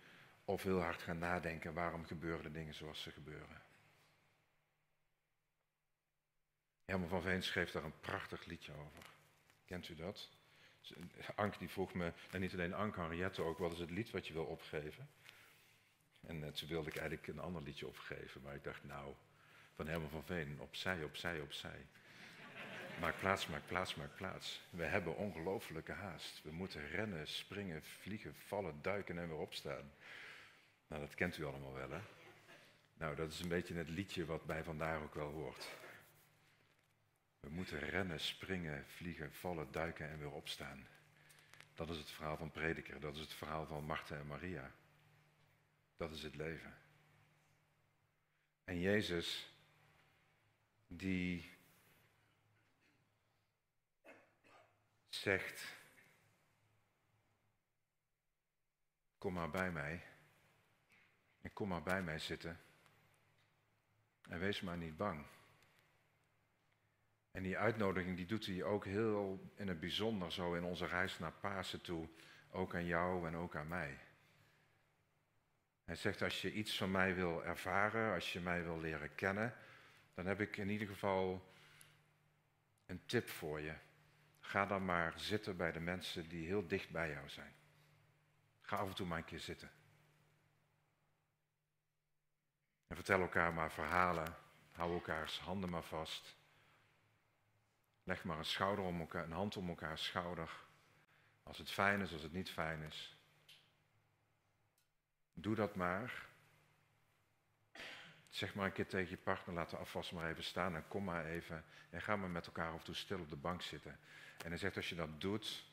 of 0.48 0.64
heel 0.64 0.82
hard 0.82 1.02
gaan 1.02 1.18
nadenken 1.18 1.74
waarom 1.74 2.06
gebeuren 2.06 2.44
de 2.44 2.52
dingen 2.52 2.74
zoals 2.74 3.02
ze 3.02 3.12
gebeuren. 3.12 3.62
Herman 6.86 7.10
van 7.10 7.22
Veen 7.22 7.44
schreef 7.44 7.72
daar 7.72 7.84
een 7.84 8.00
prachtig 8.00 8.46
liedje 8.46 8.72
over. 8.72 9.04
Kent 9.66 9.90
u 9.90 9.96
dat? 9.96 10.30
Ank 11.36 11.60
die 11.60 11.70
vroeg 11.70 11.94
me, 11.94 12.12
en 12.32 12.40
niet 12.40 12.54
alleen 12.54 12.74
Ank, 12.74 12.96
Henriette 12.96 13.42
ook, 13.42 13.58
wat 13.58 13.72
is 13.72 13.80
het 13.80 13.92
lied 13.92 14.12
wat 14.12 14.28
je 14.28 14.34
wil 14.34 14.46
opgeven? 14.46 15.10
En 16.22 16.44
uh, 16.44 16.48
toen 16.48 16.70
wilde 16.70 16.90
ik 16.90 16.96
eigenlijk 16.96 17.28
een 17.28 17.40
ander 17.40 17.62
liedje 17.62 17.88
opgeven, 17.88 18.42
maar 18.42 18.56
ik 18.56 18.64
dacht, 18.64 18.84
nou, 18.84 19.14
van 19.76 19.88
Herman 19.88 20.10
van 20.10 20.24
Veen, 20.24 20.60
opzij, 20.60 21.04
opzij, 21.04 21.40
opzij. 21.42 21.86
Maak 23.00 23.20
plaats, 23.20 23.48
maak 23.48 23.68
plaats, 23.68 23.96
maak 23.96 24.16
plaats. 24.16 24.62
We 24.70 24.84
hebben 24.84 25.16
ongelofelijke 25.16 25.92
haast. 25.92 26.42
We 26.44 26.52
moeten 26.52 26.88
rennen, 26.88 27.28
springen, 27.28 27.84
vliegen, 27.84 28.36
vallen, 28.36 28.82
duiken 28.82 29.18
en 29.18 29.28
weer 29.28 29.38
opstaan. 29.38 29.92
Nou, 30.88 31.02
dat 31.02 31.16
kent 31.16 31.38
u 31.38 31.46
allemaal 31.46 31.74
wel, 31.74 31.90
hè? 31.90 32.02
Nou, 32.98 33.16
dat 33.16 33.32
is 33.32 33.40
een 33.40 33.48
beetje 33.48 33.74
het 33.74 33.90
liedje 33.90 34.26
wat 34.26 34.46
bij 34.46 34.64
vandaar 34.64 35.02
ook 35.02 35.14
wel 35.14 35.32
hoort. 35.32 35.70
We 37.40 37.50
moeten 37.50 37.80
rennen, 37.80 38.20
springen, 38.20 38.86
vliegen, 38.88 39.34
vallen, 39.34 39.72
duiken 39.72 40.10
en 40.10 40.20
weer 40.20 40.32
opstaan. 40.32 40.88
Dat 41.74 41.90
is 41.90 41.98
het 41.98 42.12
verhaal 42.12 42.38
van 42.38 42.52
Prediker. 42.52 43.00
Dat 43.00 43.14
is 43.14 43.20
het 43.20 43.34
verhaal 43.34 43.66
van 43.66 43.84
Martha 43.84 44.16
en 44.16 44.28
Maria. 44.28 44.72
Dat 45.98 46.12
is 46.12 46.24
het 46.24 46.36
leven. 46.36 46.78
En 48.64 48.80
Jezus, 48.80 49.54
die 50.88 51.50
zegt, 55.10 55.76
kom 59.18 59.34
maar 59.34 59.50
bij 59.50 59.72
mij 59.72 60.04
en 61.48 61.54
kom 61.54 61.68
maar 61.68 61.84
bij 61.84 62.02
mij 62.02 62.20
zitten 62.20 62.60
en 64.30 64.40
wees 64.40 64.62
maar 64.62 64.78
niet 64.78 64.98
bang. 64.98 65.26
En 67.32 67.44
die 67.44 67.58
uitnodiging 67.58 68.16
die 68.16 68.26
doet 68.26 68.46
hij 68.46 68.64
ook 68.64 68.86
heel 68.86 69.52
in 69.56 69.68
het 69.68 69.80
bijzonder 69.80 70.32
zo 70.32 70.54
in 70.54 70.64
onze 70.64 70.86
reis 70.86 71.20
naar 71.20 71.32
Pasen 71.32 71.82
toe. 71.82 72.10
Ook 72.52 72.76
aan 72.76 72.86
jou 72.86 73.28
en 73.28 73.36
ook 73.36 73.56
aan 73.56 73.68
mij. 73.68 74.00
Hij 75.86 75.96
zegt 75.96 76.22
als 76.22 76.42
je 76.42 76.54
iets 76.54 76.78
van 76.78 76.92
mij 76.92 77.16
wil 77.16 77.46
ervaren, 77.46 78.14
als 78.14 78.34
je 78.34 78.40
mij 78.40 78.64
wil 78.64 78.80
leren 78.80 79.16
kennen, 79.16 79.56
dan 80.14 80.26
heb 80.26 80.40
ik 80.40 80.58
in 80.58 80.70
ieder 80.70 80.88
geval 80.88 81.54
een 82.86 83.06
tip 83.06 83.30
voor 83.30 83.60
je. 83.60 83.74
Ga 84.40 84.66
dan 84.66 84.86
maar 84.86 85.14
zitten 85.20 85.58
bij 85.58 85.72
de 85.72 85.80
mensen 85.80 86.30
die 86.30 86.46
heel 86.46 86.68
dicht 86.68 86.90
bij 86.90 87.12
jou 87.12 87.30
zijn. 87.30 87.54
Ga 88.62 88.76
af 88.76 88.88
en 88.88 88.96
toe 88.96 89.08
maar 89.08 89.18
een 89.18 89.26
keer 89.26 89.40
zitten. 89.40 89.72
En 92.88 92.96
vertel 92.96 93.22
elkaar 93.22 93.54
maar 93.54 93.72
verhalen. 93.72 94.36
Hou 94.72 94.94
elkaars 94.94 95.40
handen 95.40 95.70
maar 95.70 95.84
vast. 95.84 96.36
Leg 98.04 98.24
maar 98.24 98.38
een, 98.38 98.46
schouder 98.46 98.86
om 98.86 99.00
elkaar, 99.00 99.24
een 99.24 99.32
hand 99.32 99.58
om 99.58 99.70
elkaar 99.70 99.98
schouder. 99.98 100.50
Als 101.44 101.58
het 101.58 101.72
fijn 101.72 102.02
is, 102.02 102.14
als 102.14 102.22
het 102.22 102.34
niet 102.34 102.50
fijn 102.50 102.82
is. 102.82 103.18
Doe 105.34 105.56
dat 105.56 105.76
maar. 105.76 106.26
Zeg 108.30 108.56
maar 108.56 108.66
een 108.66 108.72
keer 108.72 108.88
tegen 108.88 109.10
je 109.10 109.18
partner, 109.18 109.56
laat 109.56 109.70
de 109.70 109.78
afwas 109.78 110.12
maar 110.12 110.30
even 110.30 110.44
staan 110.44 110.76
en 110.76 110.88
kom 110.88 111.04
maar 111.04 111.26
even. 111.26 111.66
En 111.90 112.02
ga 112.02 112.16
maar 112.16 112.30
met 112.30 112.46
elkaar 112.46 112.74
en 112.74 112.84
toe 112.84 112.96
stil 112.96 113.20
op 113.20 113.30
de 113.30 113.36
bank 113.36 113.62
zitten. 113.62 114.00
En 114.44 114.50
hij 114.50 114.58
zegt 114.58 114.76
als 114.76 114.90
je 114.90 114.96
dat 114.96 115.22
doet, 115.22 115.66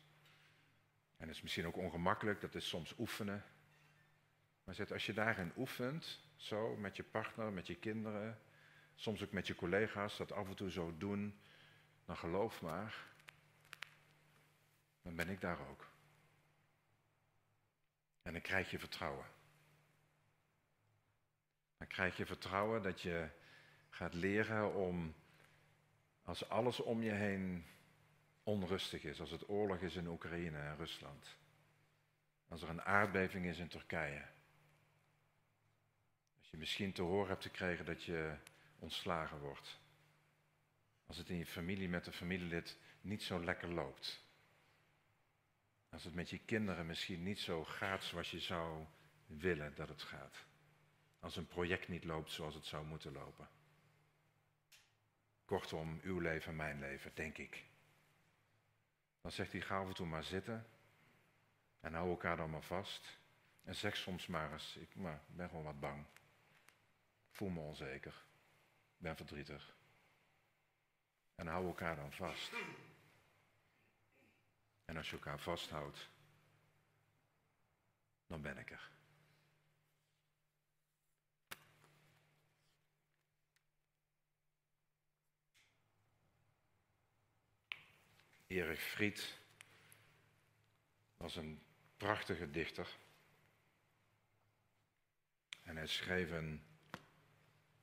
en 1.16 1.26
dat 1.26 1.36
is 1.36 1.42
misschien 1.42 1.66
ook 1.66 1.76
ongemakkelijk, 1.76 2.40
dat 2.40 2.54
is 2.54 2.68
soms 2.68 2.94
oefenen. 2.98 3.44
Maar 4.64 4.74
zegt 4.74 4.92
als 4.92 5.06
je 5.06 5.12
daarin 5.12 5.52
oefent, 5.56 6.20
zo 6.36 6.76
met 6.76 6.96
je 6.96 7.02
partner, 7.02 7.52
met 7.52 7.66
je 7.66 7.74
kinderen, 7.74 8.38
soms 8.94 9.22
ook 9.22 9.32
met 9.32 9.46
je 9.46 9.54
collega's, 9.54 10.16
dat 10.16 10.32
af 10.32 10.48
en 10.48 10.54
toe 10.54 10.70
zo 10.70 10.94
doen, 10.98 11.40
dan 12.04 12.16
geloof 12.16 12.62
maar, 12.62 12.94
dan 15.02 15.16
ben 15.16 15.28
ik 15.28 15.40
daar 15.40 15.68
ook. 15.68 15.92
En 18.22 18.32
dan 18.32 18.42
krijg 18.42 18.70
je 18.70 18.78
vertrouwen. 18.78 19.26
Dan 21.76 21.86
krijg 21.86 22.16
je 22.16 22.26
vertrouwen 22.26 22.82
dat 22.82 23.00
je 23.00 23.28
gaat 23.90 24.14
leren 24.14 24.74
om, 24.74 25.14
als 26.22 26.48
alles 26.48 26.80
om 26.80 27.02
je 27.02 27.10
heen 27.10 27.66
onrustig 28.42 29.02
is, 29.02 29.20
als 29.20 29.30
het 29.30 29.48
oorlog 29.48 29.78
is 29.78 29.96
in 29.96 30.06
Oekraïne 30.06 30.58
en 30.58 30.76
Rusland, 30.76 31.36
als 32.48 32.62
er 32.62 32.68
een 32.68 32.82
aardbeving 32.82 33.46
is 33.46 33.58
in 33.58 33.68
Turkije, 33.68 34.26
je 36.54 36.60
misschien 36.60 36.92
te 36.92 37.02
horen 37.02 37.28
hebt 37.28 37.42
gekregen 37.42 37.84
dat 37.84 38.04
je 38.04 38.36
ontslagen 38.78 39.38
wordt, 39.38 39.80
als 41.06 41.16
het 41.16 41.28
in 41.28 41.36
je 41.36 41.46
familie 41.46 41.88
met 41.88 42.06
een 42.06 42.12
familielid 42.12 42.78
niet 43.00 43.22
zo 43.22 43.44
lekker 43.44 43.68
loopt, 43.68 44.24
als 45.90 46.04
het 46.04 46.14
met 46.14 46.30
je 46.30 46.38
kinderen 46.38 46.86
misschien 46.86 47.22
niet 47.22 47.40
zo 47.40 47.64
gaat 47.64 48.04
zoals 48.04 48.30
je 48.30 48.40
zou 48.40 48.86
willen 49.26 49.74
dat 49.74 49.88
het 49.88 50.02
gaat. 50.02 50.44
Als 51.20 51.36
een 51.36 51.46
project 51.46 51.88
niet 51.88 52.04
loopt 52.04 52.30
zoals 52.30 52.54
het 52.54 52.66
zou 52.66 52.86
moeten 52.86 53.12
lopen. 53.12 53.48
Kortom, 55.44 56.00
uw 56.02 56.18
leven, 56.18 56.56
mijn 56.56 56.78
leven, 56.78 57.10
denk 57.14 57.38
ik. 57.38 57.64
Dan 59.20 59.32
zegt 59.32 59.52
hij, 59.52 59.60
ga 59.60 59.78
af 59.78 59.86
en 59.86 59.94
toe 59.94 60.06
maar 60.06 60.24
zitten. 60.24 60.66
En 61.80 61.94
hou 61.94 62.08
elkaar 62.08 62.36
dan 62.36 62.50
maar 62.50 62.62
vast. 62.62 63.18
En 63.62 63.74
zeg 63.74 63.96
soms 63.96 64.26
maar 64.26 64.52
eens, 64.52 64.76
ik 64.76 64.88
ben 65.26 65.48
gewoon 65.48 65.64
wat 65.64 65.80
bang. 65.80 66.06
Voel 67.34 67.48
me 67.48 67.60
onzeker. 67.60 68.24
ben 68.96 69.16
verdrietig. 69.16 69.76
En 71.34 71.46
hou 71.46 71.66
elkaar 71.66 71.96
dan 71.96 72.12
vast. 72.12 72.52
En 74.84 74.96
als 74.96 75.10
je 75.10 75.16
elkaar 75.16 75.40
vasthoudt, 75.40 76.10
dan 78.26 78.42
ben 78.42 78.58
ik 78.58 78.70
er. 78.70 78.90
Erich 88.46 88.82
Fried 88.82 89.38
was 91.16 91.36
een 91.36 91.62
prachtige 91.96 92.50
dichter. 92.50 92.96
En 95.62 95.76
hij 95.76 95.86
schreef 95.86 96.30
een 96.30 96.73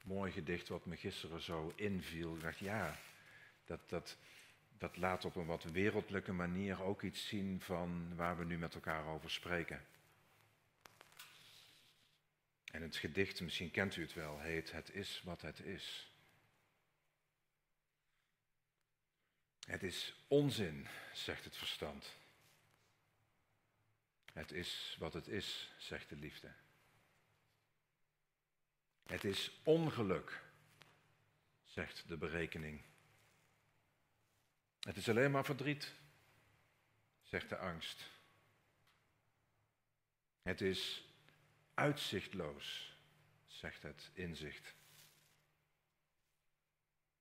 mooi 0.04 0.32
gedicht 0.32 0.68
wat 0.68 0.86
me 0.86 0.98
gisteren 0.98 1.42
zo 1.42 1.74
inviel. 1.76 2.36
Ik 2.36 2.42
dacht, 2.42 2.60
ja, 2.60 3.00
dat, 3.66 3.90
dat, 3.90 4.18
dat 4.78 4.98
laat 4.98 5.26
op 5.26 5.36
een 5.36 5.46
wat 5.46 5.64
wereldlijke 5.64 6.34
manier 6.34 6.82
ook 6.82 7.02
iets 7.02 7.28
zien 7.28 7.62
van 7.62 8.16
waar 8.16 8.38
we 8.38 8.46
nu 8.46 8.58
met 8.58 8.74
elkaar 8.74 9.06
over 9.06 9.32
spreken. 9.32 9.86
En 12.72 12.82
het 12.82 12.96
gedicht, 12.96 13.42
misschien 13.42 13.72
kent 13.72 13.96
u 13.96 14.02
het 14.02 14.14
wel, 14.14 14.40
heet 14.40 14.72
Het 14.72 14.94
is 14.94 15.22
wat 15.24 15.42
het 15.42 15.60
is. 15.60 16.12
Het 19.66 19.84
is 19.84 20.16
onzin, 20.28 20.88
zegt 21.14 21.44
het 21.44 21.58
verstand. 21.58 22.16
Het 24.34 24.52
is 24.52 24.96
wat 25.00 25.14
het 25.14 25.28
is, 25.28 25.74
zegt 25.78 26.10
de 26.10 26.16
liefde. 26.16 26.52
Het 29.12 29.24
is 29.24 29.52
ongeluk, 29.64 30.42
zegt 31.64 32.08
de 32.08 32.18
berekening. 32.18 32.82
Het 34.80 34.98
is 34.98 35.10
alleen 35.10 35.32
maar 35.32 35.46
verdriet, 35.46 35.94
zegt 37.24 37.50
de 37.50 37.58
angst. 37.58 38.10
Het 40.42 40.62
is 40.62 41.04
uitzichtloos, 41.74 42.96
zegt 43.48 43.84
het 43.84 44.10
inzicht. 44.14 44.76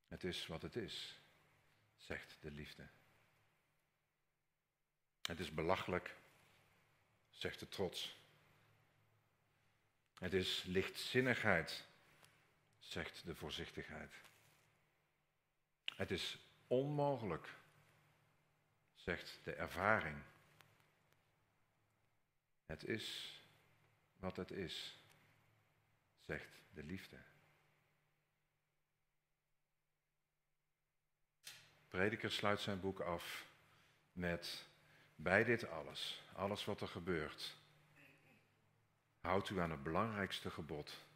Het 0.08 0.24
is 0.24 0.46
wat 0.46 0.62
het 0.62 0.76
is, 0.76 1.18
zegt 1.96 2.36
de 2.40 2.50
liefde. 2.50 2.88
Het 5.22 5.40
is 5.40 5.54
belachelijk, 5.54 6.16
zegt 7.30 7.58
de 7.60 7.68
trots. 7.68 8.19
Het 10.20 10.32
is 10.32 10.64
lichtzinnigheid, 10.64 11.84
zegt 12.78 13.24
de 13.24 13.34
voorzichtigheid. 13.34 14.14
Het 15.84 16.10
is 16.10 16.38
onmogelijk, 16.66 17.54
zegt 18.94 19.40
de 19.44 19.52
ervaring. 19.52 20.22
Het 22.66 22.84
is 22.84 23.38
wat 24.16 24.36
het 24.36 24.50
is, 24.50 24.98
zegt 26.18 26.62
de 26.70 26.82
liefde. 26.82 27.18
Prediker 31.88 32.30
sluit 32.30 32.60
zijn 32.60 32.80
boek 32.80 33.00
af 33.00 33.46
met 34.12 34.66
bij 35.14 35.44
dit 35.44 35.68
alles, 35.68 36.22
alles 36.32 36.64
wat 36.64 36.80
er 36.80 36.88
gebeurt, 36.88 37.56
houdt 39.20 39.50
u 39.50 39.60
aan 39.60 39.70
het 39.70 39.82
belangrijkste 39.82 40.50
gebod, 40.50 41.06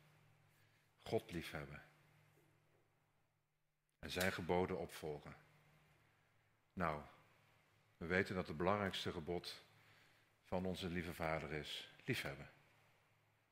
God 1.02 1.32
liefhebben 1.32 1.82
en 4.04 4.10
zijn 4.10 4.32
geboden 4.32 4.78
opvolgen. 4.78 5.34
Nou, 6.72 7.02
we 7.96 8.06
weten 8.06 8.34
dat 8.34 8.46
het 8.46 8.56
belangrijkste 8.56 9.12
gebod 9.12 9.62
van 10.42 10.64
onze 10.64 10.88
lieve 10.88 11.14
Vader 11.14 11.52
is 11.52 11.92
liefhebben. 12.04 12.50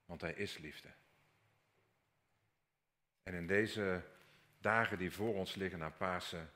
Want 0.05 0.21
Hij 0.21 0.33
is 0.33 0.59
liefde. 0.59 0.88
En 3.23 3.35
in 3.35 3.47
deze 3.47 4.05
dagen 4.61 4.99
die 4.99 5.12
voor 5.12 5.35
ons 5.35 5.55
liggen 5.55 5.79
naar 5.79 5.93
Pasen, 5.93 6.51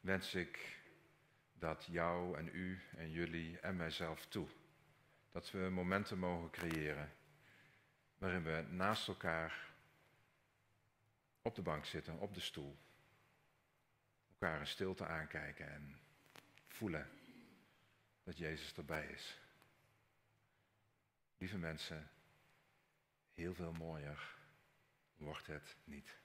wens 0.00 0.34
ik 0.34 0.78
dat 1.52 1.86
jou 1.90 2.38
en 2.38 2.48
u 2.52 2.82
en 2.96 3.10
jullie 3.10 3.58
en 3.60 3.76
mijzelf 3.76 4.26
toe. 4.26 4.48
Dat 5.30 5.50
we 5.50 5.58
momenten 5.58 6.18
mogen 6.18 6.50
creëren 6.50 7.12
waarin 8.24 8.42
we 8.42 8.64
naast 8.70 9.08
elkaar 9.08 9.68
op 11.42 11.54
de 11.54 11.62
bank 11.62 11.84
zitten, 11.84 12.18
op 12.18 12.34
de 12.34 12.40
stoel, 12.40 12.76
elkaar 14.28 14.60
in 14.60 14.66
stilte 14.66 15.06
aankijken 15.06 15.68
en 15.68 16.00
voelen 16.68 17.10
dat 18.22 18.38
Jezus 18.38 18.76
erbij 18.76 19.06
is. 19.06 19.38
Lieve 21.38 21.58
mensen, 21.58 22.10
heel 23.34 23.54
veel 23.54 23.72
mooier 23.72 24.36
wordt 25.16 25.46
het 25.46 25.76
niet. 25.84 26.23